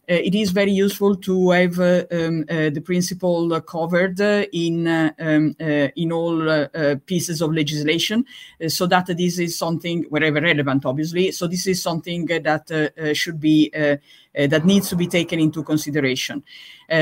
[0.10, 4.86] Uh, it is very useful to have uh, um, uh, the principle covered uh, in
[4.86, 6.68] uh, um, in all
[7.06, 8.26] pieces of legislation,
[8.68, 11.32] so that this is something wherever relevant, obviously.
[11.32, 16.44] So this is something that should be that needs to be taken into consideration.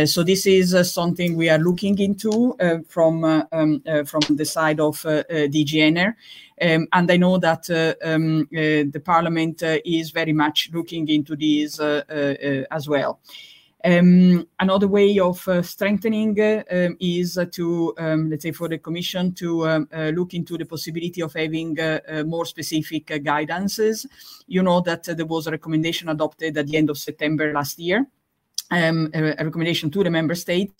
[0.05, 2.55] so this is something we are looking into
[2.87, 6.13] from um, from the side of DG Ener.
[6.61, 11.07] Um, and I know that uh, um, uh, the Parliament uh, is very much looking
[11.07, 13.19] into this as well.
[13.83, 18.77] Um, another way of uh, strengthening uh, um, is to, um, let's say, for the
[18.77, 21.75] Commission to um, look into the possibility of having
[22.25, 24.05] more specific guidances.
[24.45, 28.05] You know that there was a recommendation adopted at the end of September last year
[28.71, 30.73] um, a, a, recommendation to the member state,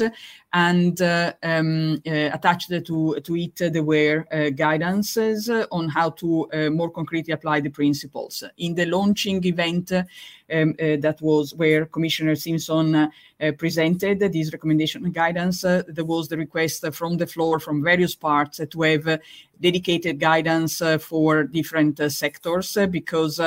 [0.54, 6.50] and uh, um, uh, attached to, to it there were uh, guidances on how to
[6.52, 8.44] uh, more concretely apply the principles.
[8.58, 13.10] In the launching event um, uh, that was where Commissioner Simson uh,
[13.58, 18.60] presented this recommendation and guidance, there was the request from the floor from various parts
[18.70, 19.22] to have
[19.62, 23.40] dedicated guidance for different sectors because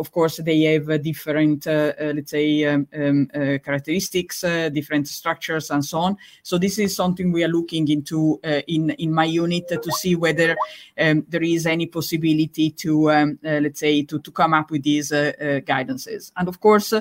[0.00, 3.26] of course, they have uh, different, uh, uh, let's say, um, um,
[3.62, 4.40] characteristics,
[4.72, 6.16] different structures, and so on.
[6.50, 10.56] So this is something we are looking into in in my unit to see whether
[10.98, 15.12] um, there is any possibility to, um, let's say, to to come up with these
[15.12, 16.32] guidances.
[16.36, 16.92] And of course.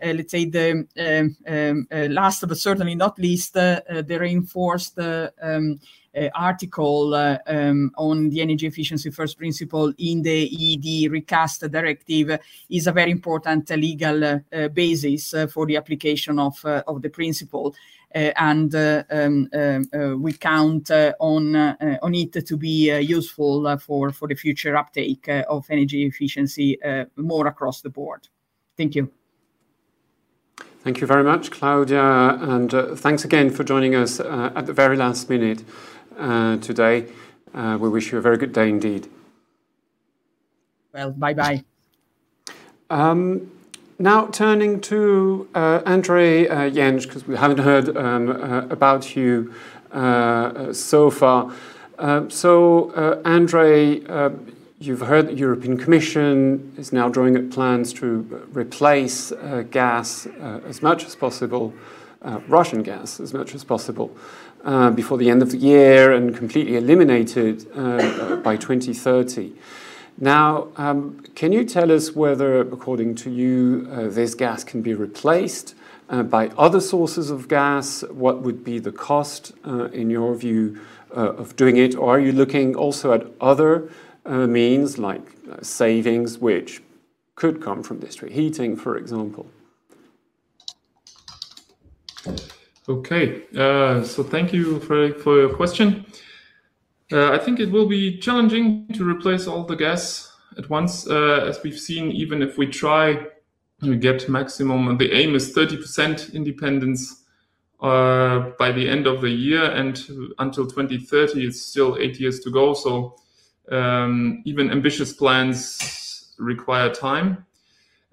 [0.00, 4.96] Uh, let's say the um, um, uh, last but certainly not least, uh, the reinforced
[4.96, 11.60] um, uh, article uh, um, on the energy efficiency first principle in the EED recast
[11.70, 12.38] directive
[12.70, 17.74] is a very important legal uh, basis for the application of, of the principle.
[18.14, 24.28] Uh, and uh, um, uh, we count on on it to be useful for for
[24.28, 26.78] the future uptake of energy efficiency
[27.16, 28.28] more across the board.
[28.78, 29.10] Thank you.
[30.82, 35.28] Thank you very much, Claudia, and thanks again for joining us at the very last
[35.28, 35.62] minute
[36.18, 37.06] uh, today.
[37.54, 39.08] Uh, we wish you a very good day indeed.
[40.92, 41.64] Well, bye bye.
[42.90, 43.50] Um,
[43.98, 49.52] now turning to uh, Andre uh, Jentsch, because we haven't heard um, uh, about you
[49.92, 51.52] uh, so far.
[51.98, 54.00] Uh, so, uh, Andre,
[54.78, 59.32] you've heard the European Commission is now drawing up plans to replace
[59.72, 60.26] gas
[60.66, 61.74] as much as possible,
[62.46, 64.16] Russian gas as much as possible,
[64.94, 69.52] before the end of the year and completely eliminated it by 2030.
[70.20, 74.92] Now, um, can you tell us whether, according to you, uh, this gas can be
[74.92, 75.76] replaced
[76.08, 78.02] uh, by other sources of gas?
[78.10, 80.80] What would be the cost, uh, in your view,
[81.16, 81.94] uh, of doing it?
[81.94, 83.88] Or are you looking also at other
[84.26, 86.82] uh, means like uh, savings, which
[87.36, 89.46] could come from district heating, for example?
[92.88, 96.06] Okay, so thank you for, for your question.
[97.12, 101.44] Uh, I think it will be challenging to replace all the gas at once, uh,
[101.46, 102.10] as we've seen.
[102.12, 103.26] Even if we try,
[103.82, 104.96] we get maximum.
[104.98, 107.24] The aim is 30% independence
[107.80, 109.98] uh, by the end of the year, and
[110.38, 112.74] until 2030, it's still eight years to go.
[112.74, 113.16] So
[113.70, 117.46] um, even ambitious plans require time.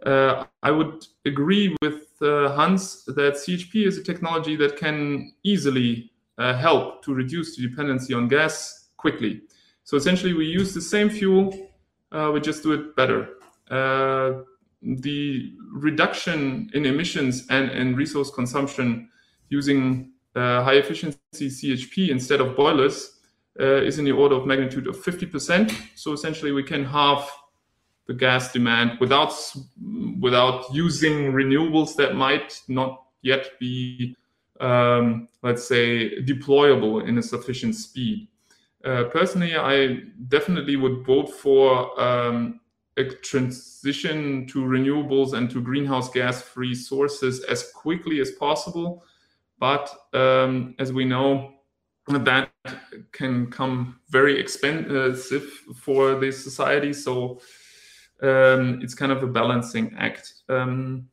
[0.06, 6.12] Uh, I would agree with uh, Hans that CHP is a technology that can easily
[6.38, 9.42] uh, help to reduce the dependency on gas quickly.
[9.84, 11.70] So essentially, we use the same fuel,
[12.12, 13.30] uh, we just do it better.
[13.70, 14.44] Uh,
[14.82, 19.10] the reduction in emissions and, and resource consumption
[19.50, 23.12] using uh, high efficiency CHP instead of boilers
[23.58, 25.74] is in the order of magnitude of 50%.
[25.96, 27.28] So essentially, we can halve
[28.08, 29.34] the gas demand without
[30.20, 34.16] without using renewables that might not yet be,
[34.60, 38.28] um, let's say, deployable in a sufficient speed.
[38.84, 42.60] Uh, personally, I definitely would vote for um,
[42.98, 49.04] a transition to renewables and to greenhouse gas free sources as quickly as possible.
[49.58, 51.56] But um, as we know,
[52.08, 52.52] that
[53.12, 56.94] can come very expensive for the society.
[56.94, 57.42] So
[58.22, 60.34] um, it's kind of a balancing act.
[60.50, 61.10] Um,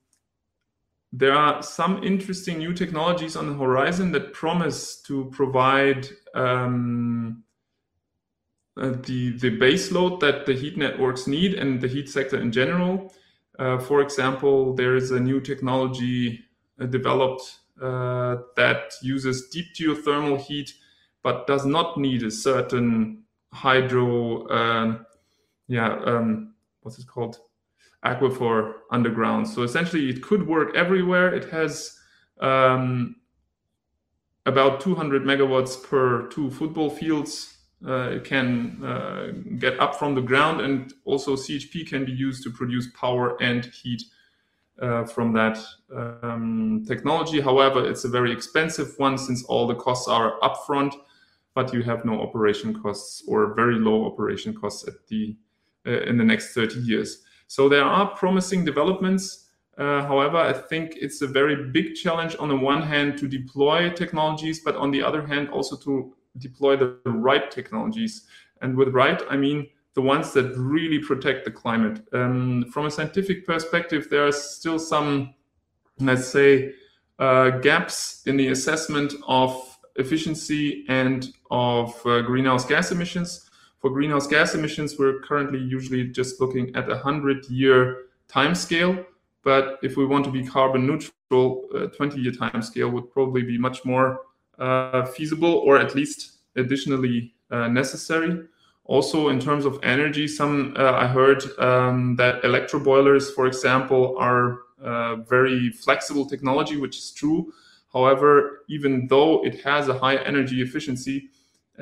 [1.13, 7.45] there are some interesting new technologies on the horizon that promise to provide um,
[8.81, 12.51] uh, the the base load that the heat networks need and the heat sector in
[12.51, 13.13] general.
[13.59, 16.41] Uh, for example, there is a new technology
[16.81, 20.73] uh, developed uh, that uses deep geothermal heat,
[21.23, 23.23] but does not need a certain
[23.53, 25.07] hydro, um,
[25.69, 26.52] yeah, um,
[26.83, 27.39] what's it called,
[28.05, 29.49] aquifer underground.
[29.49, 31.35] So essentially, it could work everywhere.
[31.35, 31.99] It has
[32.41, 33.17] um,
[34.47, 37.53] about 200 megawatts per two football fields
[37.87, 42.45] uh, it can uh, get up from the ground, and also CHP can be used
[42.45, 44.03] to produce power and heat
[44.81, 45.59] uh, from that
[45.95, 47.41] um, technology.
[47.41, 50.95] However, it's a very expensive one since all the costs are upfront,
[51.55, 55.37] but you have no operation costs or very low operation costs at the
[55.85, 57.23] in the next 30 years.
[57.47, 59.49] So there are promising developments.
[59.77, 63.91] Uh, however, I think it's a very big challenge on the one hand to deploy
[63.91, 68.27] technologies, but on the other hand also to deploy the right technologies.
[68.61, 72.01] And with right, I mean the ones that really protect the climate.
[72.13, 75.35] Um, from a scientific perspective, there are still some,
[75.99, 76.73] let's say,
[77.19, 83.51] uh, gaps in the assessment of efficiency and of uh, greenhouse gas emissions.
[83.83, 89.05] For greenhouse gas emissions, we're currently usually just looking at a 100 year time scale.
[89.43, 93.43] But if we want to be carbon neutral, a 20 year time scale would probably
[93.43, 94.21] be much more
[94.61, 98.45] uh, feasible or at least additionally uh, necessary.
[98.85, 104.17] Also, in terms of energy, some uh, I heard um, that electro boilers, for example,
[104.17, 104.61] are
[105.29, 107.53] very flexible technology, which is true.
[107.93, 111.31] However, even though it has a high energy efficiency,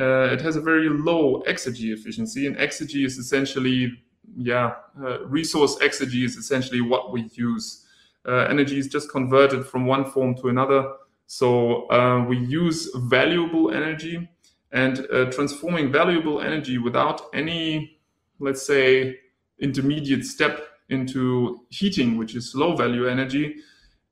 [0.00, 3.92] uh, it has a very low exergy efficiency, and exergy is essentially,
[4.36, 7.86] yeah, uh, resource exergy is essentially what we use.
[8.26, 10.92] Uh, energy is just converted from one form to another.
[11.26, 14.28] So uh, we use valuable energy
[14.72, 17.98] and uh, transforming valuable energy without any,
[18.38, 19.18] let's say,
[19.58, 23.56] intermediate step into heating, which is low value energy,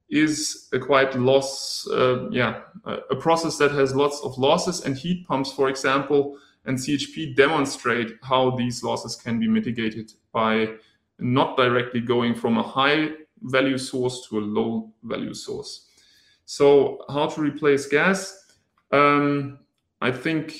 [0.09, 4.85] is a quite loss, uh, yeah, a process that has lots of losses.
[4.85, 10.69] And heat pumps, for example, and CHP demonstrate how these losses can be mitigated by
[11.19, 13.11] not directly going from a high
[13.43, 15.87] value source to a low value source.
[16.45, 18.47] So how to replace gas?
[18.91, 19.59] Um,
[20.01, 20.55] I think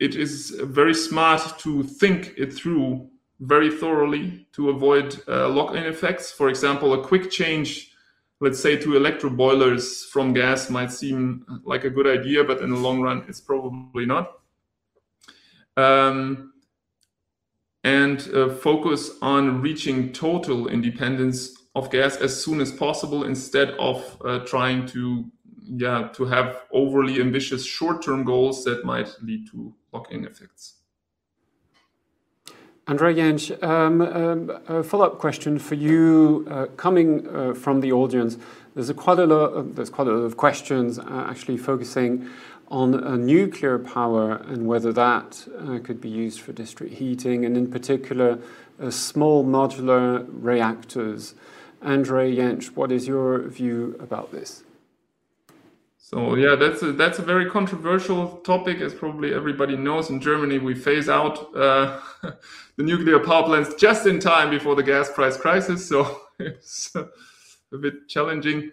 [0.00, 3.08] it is very smart to think it through
[3.40, 6.30] very thoroughly to avoid uh, lock-in effects.
[6.30, 7.89] For example, a quick change,
[8.40, 12.70] let's say to electro boilers from gas might seem like a good idea, but in
[12.70, 14.32] the long run, it's probably not.
[15.76, 16.54] Um,
[17.84, 24.20] and uh, focus on reaching total independence of gas as soon as possible instead of
[24.24, 25.24] uh, trying to
[25.72, 30.79] yeah to have overly ambitious short-term goals that might lead to lock-in effects.
[32.90, 38.36] Andrea Jentsch, um, um, a follow-up question for you, uh, coming uh, from the audience.
[38.74, 39.52] There's quite a lot.
[39.52, 42.28] Of, there's quite a lot of questions uh, actually focusing
[42.66, 47.70] on nuclear power and whether that uh, could be used for district heating, and in
[47.70, 48.40] particular,
[48.82, 51.36] uh, small modular reactors.
[51.82, 54.64] Andrea Jentsch, what is your view about this?
[56.10, 60.10] So yeah, that's a, that's a very controversial topic, as probably everybody knows.
[60.10, 64.82] In Germany, we phase out uh, the nuclear power plants just in time before the
[64.82, 68.72] gas price crisis, so it's a bit challenging.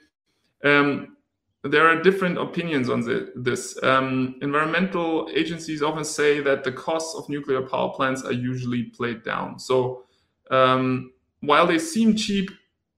[0.63, 1.15] Um,
[1.61, 3.77] there are different opinions on the, this.
[3.83, 9.23] Um, environmental agencies often say that the costs of nuclear power plants are usually played
[9.23, 9.59] down.
[9.59, 10.05] So
[10.49, 11.11] um,
[11.41, 12.49] while they seem cheap,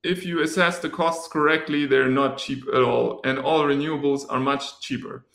[0.03, 4.39] if you assess the costs correctly, they're not cheap at all, and all renewables are
[4.39, 5.25] much cheaper.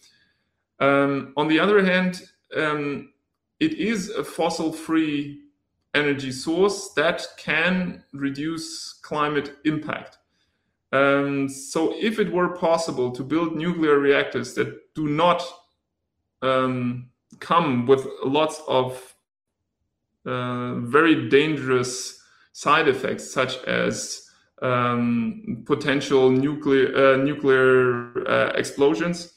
[0.81, 2.23] Um, on the other hand,
[2.57, 3.13] um,
[3.61, 5.41] it is a fossil free
[5.95, 10.19] energy source that can reduce climate impact.
[10.93, 15.43] Um, so, if it were possible to build nuclear reactors that do not
[16.43, 17.11] um,
[17.41, 19.15] come with lots of
[20.25, 22.21] uh, very dangerous
[22.53, 24.24] side effects, such as
[24.65, 29.35] um, potential nuclear uh, nuclear uh, explosions.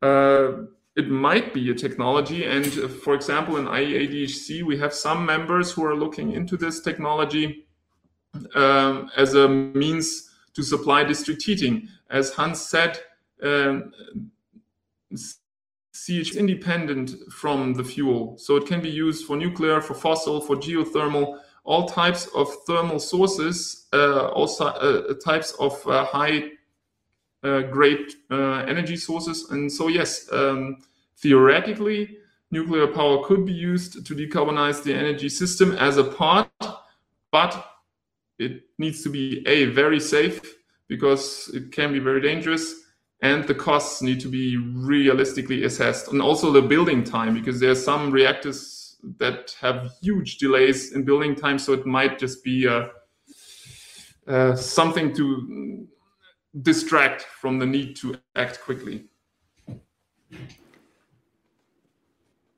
[0.00, 0.66] Uh,
[0.96, 5.72] it might be a technology, and uh, for example, in IEA we have some members
[5.72, 7.66] who are looking into this technology
[8.54, 11.88] um, as a means to supply district heating.
[12.10, 13.00] As Hans said,
[13.42, 13.92] um,
[15.92, 20.54] CH independent from the fuel, so it can be used for nuclear, for fossil, for
[20.54, 26.50] geothermal, all types of thermal sources, uh, also uh, types of uh, high
[27.42, 29.50] grade energy sources.
[29.50, 30.78] And so, yes, um,
[31.18, 32.16] theoretically,
[32.50, 36.48] nuclear power could be used to decarbonize the energy system as a part,
[37.30, 37.66] but
[38.38, 40.40] it needs to be a very safe
[40.88, 42.74] because it can be very dangerous
[43.20, 47.70] and the costs need to be realistically assessed and also the building time because there
[47.70, 48.83] are some reactors
[49.18, 51.58] that have huge delays in building time.
[51.58, 52.88] So it might just be uh,
[54.26, 55.86] uh, something to
[56.62, 59.04] distract from the need to act quickly.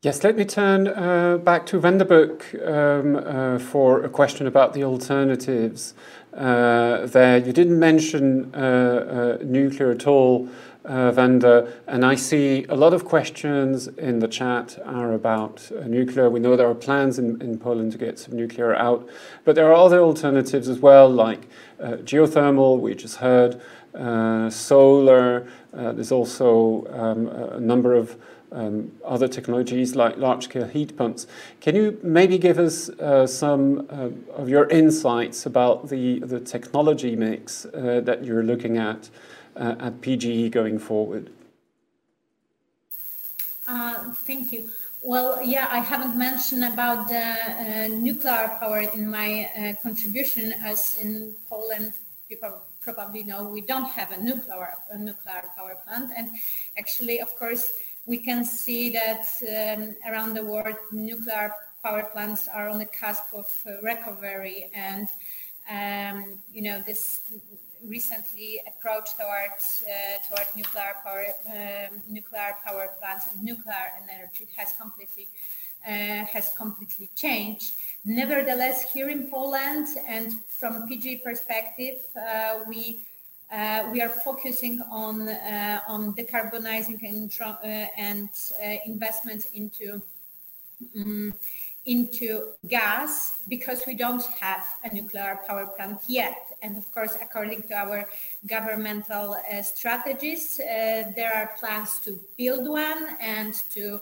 [0.03, 4.73] Yes, let me turn uh, back to Wanda Buk um, uh, for a question about
[4.73, 5.95] the alternatives.
[6.33, 10.49] Uh, there, you didn't mention uh, uh, nuclear at all,
[10.87, 16.31] uh, and I see a lot of questions in the chat are about uh, nuclear.
[16.31, 19.09] We know there are plans in, in Poland to get some nuclear out,
[19.45, 21.49] but there are other alternatives as well, like
[21.81, 23.61] uh, geothermal, we just heard,
[23.95, 25.49] uh, solar.
[25.75, 28.17] Uh, there's also um, a number of
[28.53, 31.27] um, other technologies like large-scale heat pumps.
[31.61, 33.89] Can you maybe give us uh, some
[34.31, 39.11] of your insights about the, the technology mix that you're looking at
[39.57, 41.31] at PGE going forward?
[43.67, 44.71] Uh, thank you.
[45.03, 50.97] Well, yeah, I haven't mentioned about the uh, nuclear power in my uh, contribution, as
[50.97, 51.93] in Poland,
[52.29, 52.39] you
[52.81, 56.31] probably know we don't have a nuclear a nuclear power plant, and
[56.79, 57.73] actually, of course,
[58.07, 61.53] we can see that um, around the world, nuclear
[61.83, 65.09] power plants are on the cusp of uh, recovery, and
[65.71, 67.21] um, you know this
[67.89, 74.73] recently approach towards uh, toward nuclear power um, nuclear power plants and nuclear energy has
[74.73, 75.29] completely
[75.87, 77.75] uh, has completely changed.
[78.05, 83.05] Nevertheless, here in Poland and from PGE perspective, uh, we
[83.53, 88.29] uh, we are focusing on uh, on decarbonizing and uh, and
[88.87, 90.03] investments into
[90.97, 91.33] um,
[91.87, 96.37] into gas because we don't have a nuclear power plant yet.
[96.61, 98.09] And of course, according to our
[98.47, 104.01] governmental uh, strategies, uh, there are plans to build one and to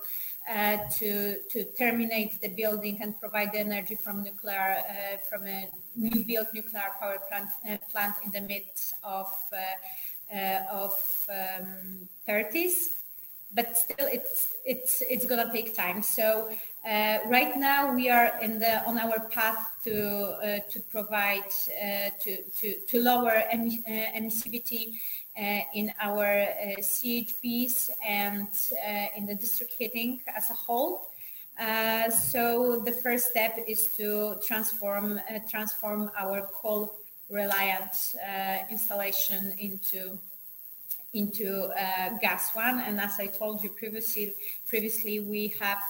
[0.51, 5.69] uh, to to terminate the building and provide the energy from nuclear uh, from a
[5.97, 12.91] new built nuclear power plant uh, plant in the midst of uh, of um, 30s
[13.55, 16.03] but still it's it's it's gonna take time.
[16.03, 16.51] So
[16.85, 22.43] uh, right now we are the on our path to uh, to provide uh, to,
[22.59, 25.01] to to lower em, uh, emissivity
[25.41, 28.49] uh, in our uh, CHPs and
[29.17, 31.09] in the district heating as a whole.
[32.11, 36.97] so the first step is to transform transform our coal
[37.31, 38.15] reliant
[38.71, 40.19] installation into
[41.15, 41.71] into
[42.21, 42.81] gas one.
[42.81, 44.35] And as I told you previously,
[44.67, 45.83] previously we have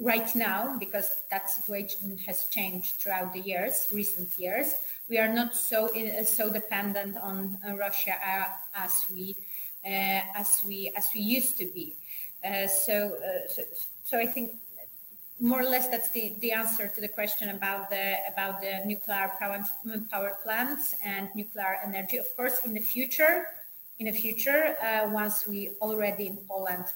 [0.00, 4.74] right now, because that situation has changed throughout the years, recent years,
[5.08, 9.36] we are not so in, so dependent on uh, Russia uh, as we
[9.84, 11.96] uh, as we as we used to be.
[12.44, 13.16] Uh, so,
[13.48, 13.62] so,
[14.04, 14.52] so I think
[15.40, 19.30] more or less that's the, the answer to the question about the about the nuclear
[19.38, 22.16] power, plants and nuclear energy.
[22.16, 23.46] Of course, in the future,
[23.98, 26.92] in the future, uh, once we already in Poland uh,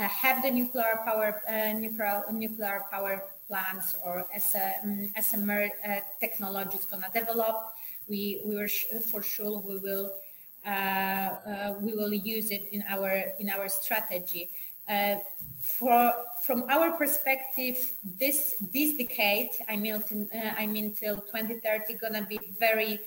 [0.00, 5.38] have the nuclear power uh, nuclear nuclear power plants or as a um, as a
[5.38, 7.72] uh, technology is gonna develop,
[8.08, 8.68] we we were
[9.10, 10.12] for sure we will
[10.66, 14.50] uh, uh, we will use it in our in our strategy.
[15.60, 16.12] for
[16.42, 17.78] from our perspective,
[18.18, 23.00] this this decade, I mean, uh, I mean till 2030, gonna be very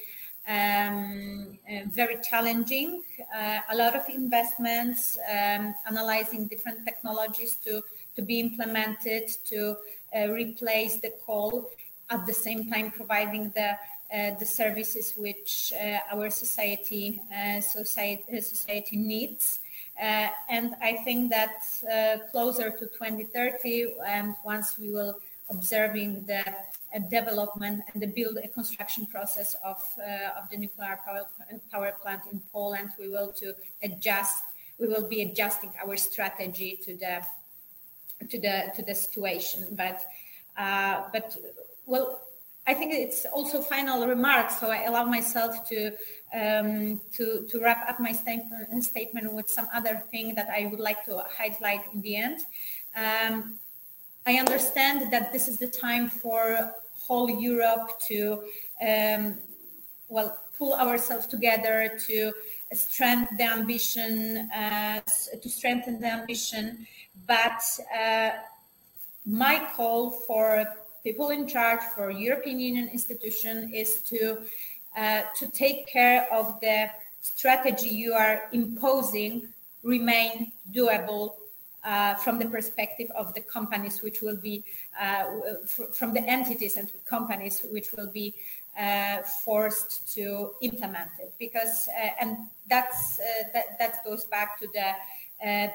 [0.47, 3.03] um, uh, very challenging.
[3.35, 7.83] Uh, a lot of investments, um, analyzing different technologies to
[8.15, 9.75] to be implemented to
[10.15, 11.69] uh, replace the coal,
[12.09, 13.77] at the same time providing the
[14.13, 15.73] uh, the services which
[16.11, 17.21] our society
[17.61, 19.59] society society needs.
[20.01, 25.19] Uh, and I think that uh, closer to 2030, and once we will
[25.49, 26.51] observing uh,
[27.09, 29.81] development and the build a construction process of,
[30.37, 31.25] of the nuclear power,
[31.71, 33.53] power plant in Poland, we will to
[33.83, 34.43] adjust,
[34.79, 37.21] we will be adjusting our strategy to the
[38.29, 39.67] to the to the situation.
[39.71, 40.01] But
[40.57, 41.37] uh, but
[41.85, 42.21] well,
[42.67, 45.91] I think it's also final remarks, so I allow myself to
[46.33, 50.79] um, to, to wrap up my statement, statement with some other thing that I would
[50.79, 52.39] like to highlight in the end.
[52.95, 53.59] Um,
[54.27, 58.41] I understand that this is the time for whole Europe to,
[58.81, 59.37] um,
[60.09, 62.33] well, pull ourselves together to
[62.73, 65.01] strengthen the ambition, uh,
[65.41, 66.87] to strengthen the ambition.
[67.27, 67.61] But
[67.95, 68.31] uh,
[69.25, 70.73] my call for
[71.03, 74.39] people in charge, for European Union institution, is to
[74.97, 76.89] uh, to take care of the
[77.21, 79.49] strategy you are imposing
[79.83, 81.35] remain doable
[81.85, 84.63] uh, from the perspective of the companies which will be
[84.99, 85.23] uh,
[85.91, 88.33] from the entities and companies which will be
[88.79, 92.37] uh, forced to implement it because uh, and
[92.69, 93.17] that's
[93.53, 94.91] that that goes back to the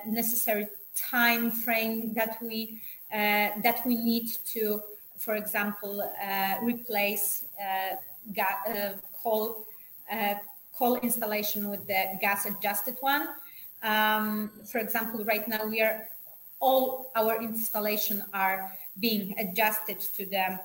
[0.07, 2.81] necessary time frame that we
[3.11, 4.83] that we need to
[5.17, 6.03] for example
[6.63, 8.93] replace uh,
[9.23, 9.67] coal
[10.13, 10.35] uh,
[10.77, 13.29] coal installation with the gas adjusted one.
[13.83, 16.09] Um, for example, right now we are
[16.61, 20.61] all our installation are being adjusted to the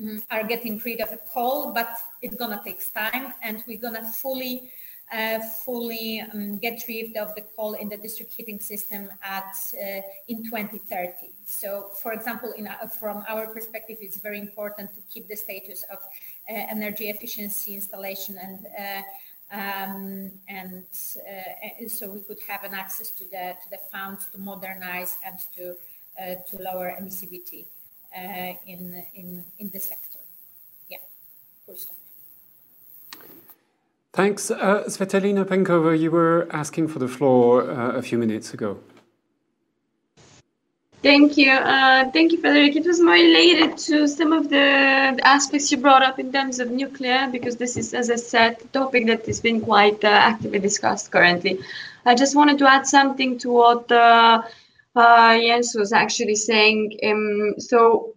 [0.00, 1.90] mm, are getting rid of coal, but
[2.22, 4.70] it's gonna take time, and we're gonna fully
[5.12, 10.00] uh, fully um, get rid of the coal in the district heating system at uh,
[10.28, 11.30] in 2030.
[11.46, 15.84] So, for example, in, uh, from our perspective, it's very important to keep the status
[15.84, 19.02] of uh, energy efficiency installation and uh,
[19.52, 20.84] um, and
[21.16, 25.38] uh, so we could have an access to the to the funds to modernize and
[25.54, 25.76] to
[26.48, 27.66] to lower emissivity
[28.66, 30.18] in in in the sector.
[30.88, 30.98] Yeah,
[31.64, 31.96] full stop.
[34.16, 34.50] Thanks.
[34.50, 38.78] Uh, Tsvetelina Penkova, you were asking for the floor uh, a few minutes ago.
[41.06, 41.52] Thank you.
[41.52, 42.74] Uh, thank you, Frederick.
[42.74, 44.66] It was more related to some of the
[45.22, 48.66] aspects you brought up in terms of nuclear, because this is, as I said, a
[48.78, 51.60] topic that has been quite uh, actively discussed currently.
[52.04, 54.42] I just wanted to add something to what uh,
[54.96, 56.98] uh Jentsch was actually saying.
[57.04, 58.16] Um, so,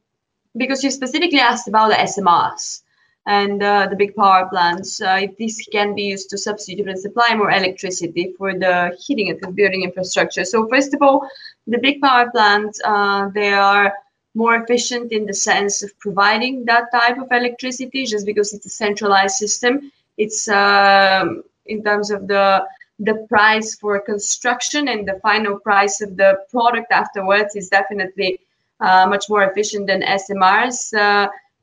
[0.57, 2.81] because you specifically asked about the SMRs
[3.25, 6.99] and uh, the big power plants, uh, if this can be used to substitute and
[6.99, 10.43] supply more electricity for the heating and the building infrastructure.
[10.43, 11.27] So first of all,
[11.67, 13.93] the big power plants, uh, they are
[14.35, 18.69] more efficient in the sense of providing that type of electricity just because it's a
[18.69, 19.91] centralized system.
[20.17, 22.65] It's um, in terms of the
[23.01, 28.39] the price for construction and the final price of the product afterwards is definitely
[28.81, 30.93] uh, much more efficient than SMRs.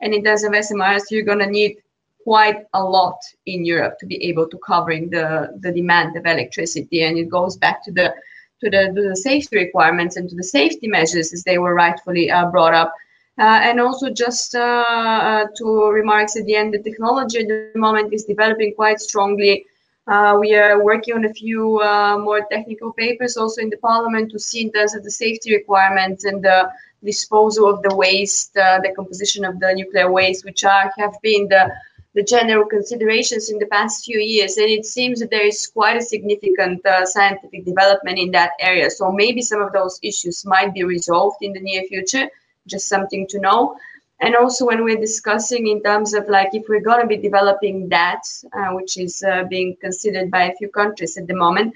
[0.00, 1.76] And in terms of SMRs, you're going to need
[2.22, 7.04] quite a lot in Europe to be able to covering the, the demand of electricity.
[7.04, 8.14] And it goes back to the
[8.60, 12.30] to the, to the safety requirements and to the safety measures as they were rightfully
[12.30, 12.92] uh, brought up.
[13.38, 17.70] Uh, and also just uh, uh to remarks at the end, the technology at the
[17.78, 19.66] moment is developing quite strongly.
[20.06, 24.30] Uh, we are working on a few uh, more technical papers also in the parliament
[24.30, 26.70] to see in terms of the safety requirements and the
[27.04, 31.70] disposal of the waste, the composition of the nuclear waste, which are have been the
[32.16, 34.56] the general considerations in the past few years.
[34.56, 38.88] And it seems that there is quite a significant uh, scientific development in that area.
[38.90, 42.26] So maybe some of those issues might be resolved in the near future,
[42.66, 43.76] just something to know.
[44.20, 47.86] And also when we're discussing in terms of like if we're going to be developing
[47.90, 48.22] that,
[48.54, 51.74] uh, which is uh, being considered by a few countries at the moment,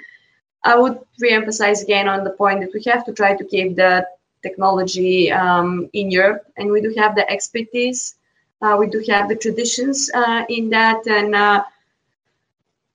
[0.64, 4.06] I would re-emphasize again on the point that we have to try to keep the
[4.42, 8.16] technology um, in Europe, and we do have the expertise
[8.62, 11.64] uh, we do have the traditions uh, in that, and uh,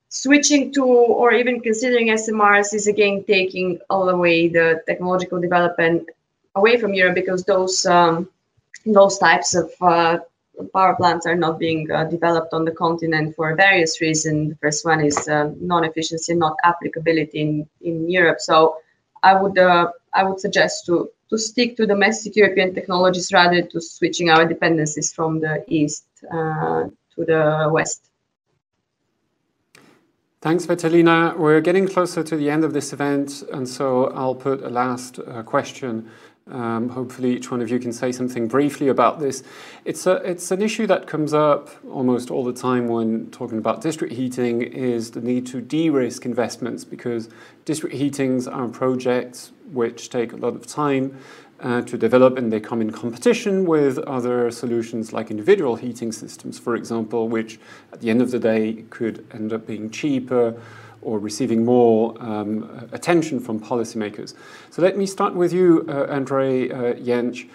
[0.09, 6.07] switching to or even considering SMRs is again taking all the way the technological development
[6.55, 8.29] away from Europe because those um,
[8.85, 10.19] those types of uh,
[10.71, 14.51] power plants are not being uh, developed on the continent for various reasons.
[14.51, 18.39] The first one is uh, non-efficiency, not applicability in, in Europe.
[18.39, 18.77] So
[19.23, 19.57] I would
[20.15, 25.11] I would suggest to to stick to domestic European technologies rather to switching our dependencies
[25.11, 26.83] from the east uh,
[27.15, 28.09] to the west.
[30.41, 31.35] Thanks, Tsvetelina.
[31.37, 35.17] We're getting closer to the end of this event, and so I'll put a last
[35.17, 36.07] uh, question
[36.51, 39.41] um, hopefully, each one of you can say something briefly about this.
[39.83, 43.81] It's, a, it's an issue that comes up almost all the time when talking about
[43.81, 47.29] district heating is the need to de-risk investments because
[47.65, 51.17] district heatings are projects which take a lot of time
[51.61, 56.59] uh, to develop and they come in competition with other solutions like individual heating systems,
[56.59, 57.59] for example, which
[57.91, 60.55] at the end of the day could end up being cheaper
[61.05, 64.33] or receiving more um, attention from policymakers.
[64.71, 66.69] So let me start with you, uh, Andre
[66.99, 67.47] uh.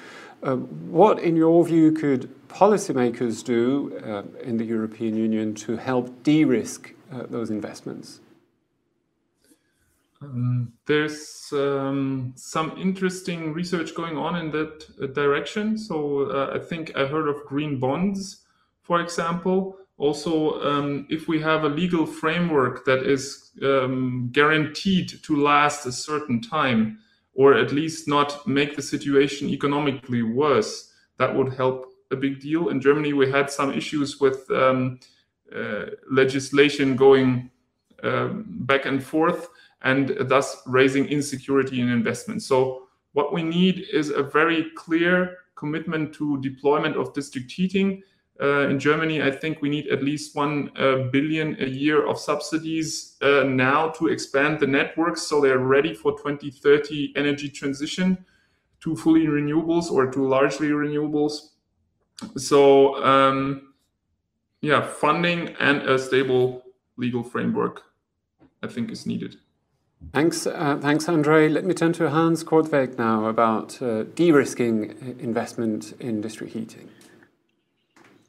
[0.42, 0.56] Uh,
[1.00, 6.94] what, in your view, could policymakers do uh, in the European Union to help de-risk
[7.12, 8.20] uh, those investments?
[10.22, 15.78] Um, there's um, some interesting research going on in that uh, direction.
[15.78, 18.44] So uh, I think I heard of green bonds,
[18.82, 25.36] for example, also um, if we have a legal framework that is um, guaranteed to
[25.36, 26.98] last a certain time
[27.34, 32.70] or at least not make the situation economically worse that would help a big deal.
[32.70, 34.98] In germany we had some issues with um,
[35.54, 37.50] uh, legislation going
[38.02, 39.48] um, back and forth
[39.82, 46.14] and thus raising insecurity in investment so what we need is a very clear commitment
[46.14, 48.06] to deployment of district heating uh,
[48.40, 53.16] in Germany, I think we need at least one uh, billion a year of subsidies
[53.20, 58.24] uh, now to expand the networks so they're ready for 2030 energy transition
[58.80, 61.50] to fully renewables or to largely renewables.
[62.36, 63.74] So, um,
[64.62, 66.62] yeah, funding and a stable
[66.96, 67.82] legal framework,
[68.62, 69.36] I think, is needed.
[70.14, 71.48] Thanks, uh, thanks, Andre.
[71.48, 76.88] Let me turn to Hans Korteweg now about uh, de-risking investment in district heating.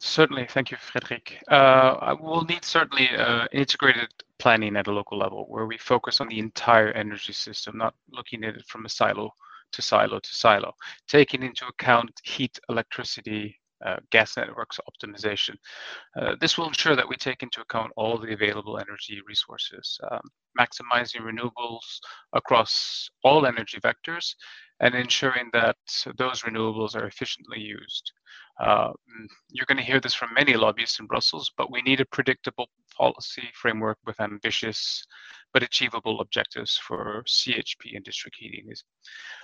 [0.03, 0.47] Certainly.
[0.49, 1.43] Thank you, Frederic.
[1.47, 4.09] Uh, we'll need certainly uh, integrated
[4.39, 8.43] planning at a local level where we focus on the entire energy system, not looking
[8.43, 9.31] at it from a silo
[9.71, 10.73] to silo to silo,
[11.07, 13.55] taking into account heat, electricity,
[13.85, 15.55] uh, gas networks optimization.
[16.19, 20.21] Uh, this will ensure that we take into account all the available energy resources, um,
[20.59, 21.99] maximizing renewables
[22.33, 24.33] across all energy vectors
[24.79, 25.77] and ensuring that
[26.17, 28.11] those renewables are efficiently used.
[28.61, 28.91] Uh,
[29.49, 32.69] you're going to hear this from many lobbyists in Brussels, but we need a predictable
[32.95, 35.03] policy framework with ambitious
[35.53, 38.71] but achievable objectives for CHP and district heating.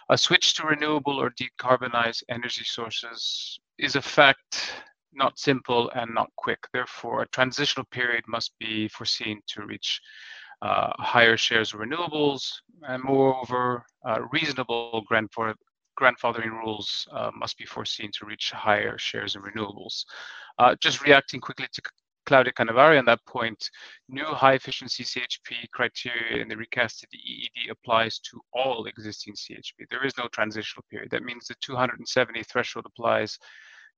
[0.09, 4.83] A switch to renewable or decarbonized energy sources is a fact
[5.13, 6.59] not simple and not quick.
[6.71, 9.99] Therefore, a transitional period must be foreseen to reach
[10.61, 12.51] uh, higher shares of renewables
[12.83, 15.55] and moreover, uh, reasonable grandfather
[15.99, 20.05] grandfathering rules uh, must be foreseen to reach higher shares in renewables.
[20.59, 21.81] Uh, just reacting quickly to
[22.27, 23.71] Claudia Canevari on that point,
[24.09, 29.87] new high efficiency CHP criteria in the recasted EED applies to all existing CHP.
[29.89, 31.09] There is no transitional period.
[31.11, 33.39] That means the 270 threshold applies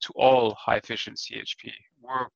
[0.01, 1.71] to all high efficiency CHP.
[2.01, 2.27] We're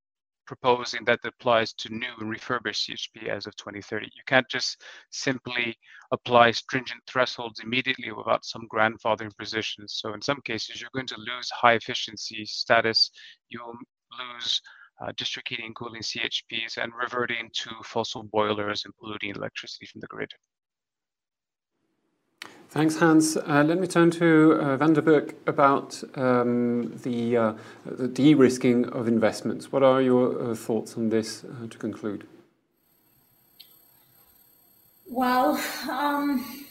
[0.46, 4.06] proposing that applies to new and refurbished CHP as of 2030.
[4.06, 5.78] You can't just simply
[6.12, 10.00] apply stringent thresholds immediately without some grandfathering positions.
[10.02, 13.12] So in some cases, you're going to lose high efficiency status.
[13.50, 13.78] You'll
[14.20, 14.62] lose
[15.02, 20.02] uh, district heating and cooling CHPs, and reverting to fossil boilers and polluting electricity from
[20.02, 20.32] the grid.
[22.74, 23.38] Thanks, Hans.
[23.38, 27.54] Uh, let me turn to uh, Wanda Buk about um, the, uh,
[27.86, 29.72] the de-risking of investments.
[29.72, 32.26] What are your uh, thoughts on this uh, to conclude?
[35.08, 36.66] Well, um,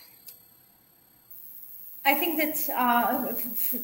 [2.04, 3.34] I think that uh,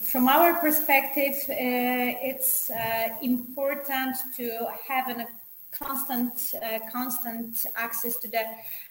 [0.00, 2.68] from our perspective, it's
[3.22, 5.28] important to have a
[5.70, 6.52] constant,
[6.90, 8.42] constant access to the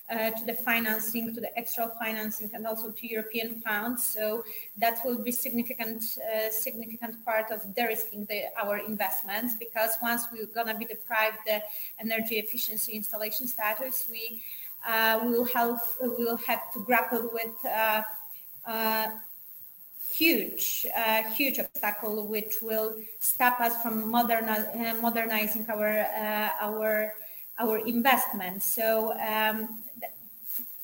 [0.09, 4.05] uh, to the financing, to the extra financing, and also to European funds.
[4.05, 4.43] So
[4.77, 10.45] that will be significant, uh, significant part of de-risking the, our investments because once we're
[10.45, 11.61] gonna be deprived the
[11.99, 14.41] energy efficiency installation status, we
[14.88, 18.01] uh, will have will have to grapple with uh,
[18.65, 19.07] uh,
[20.11, 27.15] huge, uh, huge obstacle which will stop us from moderni- uh, modernizing our uh, our
[27.59, 28.65] our investments.
[28.65, 29.84] So um,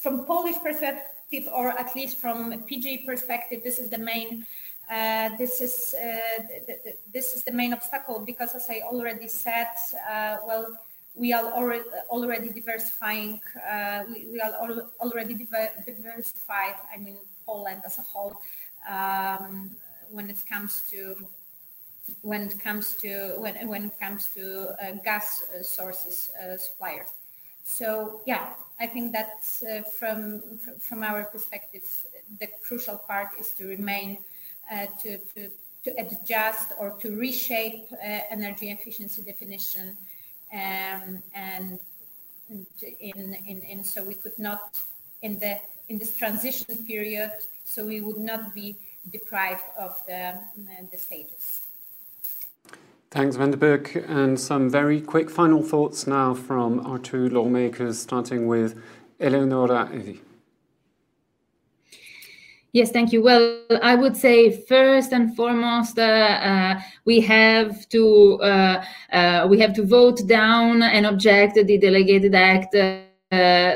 [0.03, 4.45] from Polish perspective, or at least from PGE perspective, this is the main
[4.91, 9.29] uh, this is uh, th- th- this is the main obstacle because, as I already
[9.29, 9.71] said,
[10.11, 10.77] uh, well,
[11.15, 13.39] we are already already diversifying.
[13.55, 16.75] Uh, we, we, are al- already diver- diversified.
[16.93, 18.35] I mean, Poland as a whole,
[18.89, 19.71] um,
[20.11, 21.15] when it comes to
[22.21, 27.07] when it comes to when when it comes to uh, gas uh, sources suppliers.
[27.63, 28.53] So yeah,
[28.83, 30.41] I think that uh, from
[30.87, 31.85] from our perspective,
[32.39, 34.17] the crucial part is to remain
[34.69, 35.41] uh, to, to
[35.85, 39.95] to adjust or to reshape uh, energy efficiency definition,
[40.51, 41.79] um, and
[42.99, 44.77] in, in in so we could not
[45.21, 45.53] in the
[45.87, 47.31] in this transition period,
[47.63, 48.75] so we would not be
[49.09, 50.43] deprived of the
[50.91, 51.62] the status.
[53.13, 53.93] Thanks, Wanda Buk.
[54.07, 58.81] And some very quick final thoughts now from our two lawmakers, starting with
[59.19, 60.19] Eleonora Evi.
[62.71, 63.21] Yes, thank you.
[63.21, 69.59] Well, I would say first and foremost, uh, uh, we have to uh, uh we
[69.59, 73.01] have to vote down and object the delegated act uh,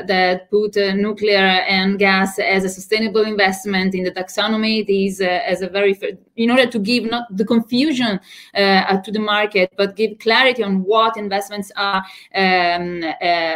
[0.06, 4.82] that put uh, nuclear and gas as a sustainable investment in the taxonomy.
[4.82, 5.98] It is uh, as a very
[6.36, 8.20] in order to give not the confusion
[8.54, 12.04] to the market, but give clarity on what investments are
[12.34, 13.02] um,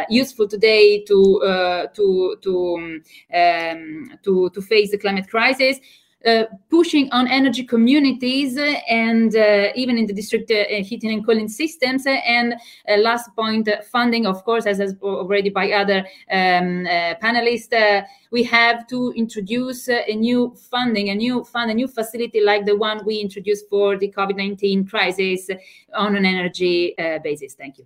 [0.09, 3.01] useful today to to to
[3.33, 5.79] um, to to face the climate crisis.
[6.25, 8.57] Uh, pushing on energy communities
[8.89, 12.05] and uh, even in the district uh, heating and cooling systems.
[12.07, 12.55] And
[12.99, 15.99] last point, funding, of course, as, as already by other
[16.31, 16.85] um,
[17.21, 22.65] panelists, we have to introduce a new funding, a new fund, a new facility like
[22.65, 25.49] the one we introduced for the COVID-19 crisis
[25.93, 27.53] on an energy basis.
[27.53, 27.85] Thank you.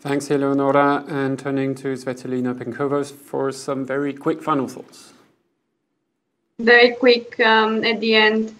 [0.00, 1.04] Thanks, Eleonora.
[1.06, 5.12] And turning to Tsvetelina Penkova for some very quick final thoughts
[6.58, 8.54] very quick um, at the end.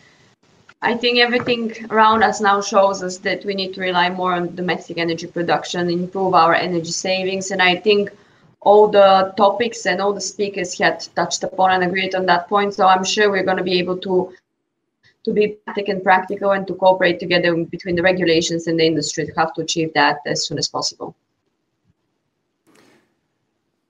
[0.80, 4.54] I think everything around us now shows us that we need to rely more on
[4.54, 7.50] domestic energy production, improve our energy savings.
[7.50, 8.10] And I think
[8.60, 12.74] all the topics and all the speakers had touched upon and agreed on that point.
[12.74, 14.32] So I'm sure we're going to be able to
[15.24, 19.26] to be practical and practical and to cooperate together between the regulations and the industry
[19.26, 21.14] to have to achieve that as soon as possible.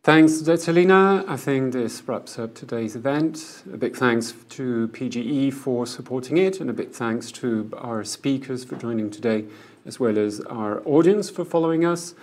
[0.08, 1.28] Thanks, Tsvetelina.
[1.28, 3.62] I think this wraps up today's event.
[3.70, 8.64] A big thanks to PGE for supporting it, and a big thanks to our speakers
[8.64, 9.44] for joining today,
[9.84, 12.14] as well as our audience for following us.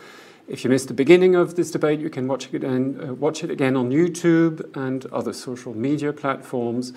[0.48, 3.44] If you missed the beginning of this debate, you can watch it again, uh, watch
[3.44, 6.92] it again on YouTube and other social media platforms.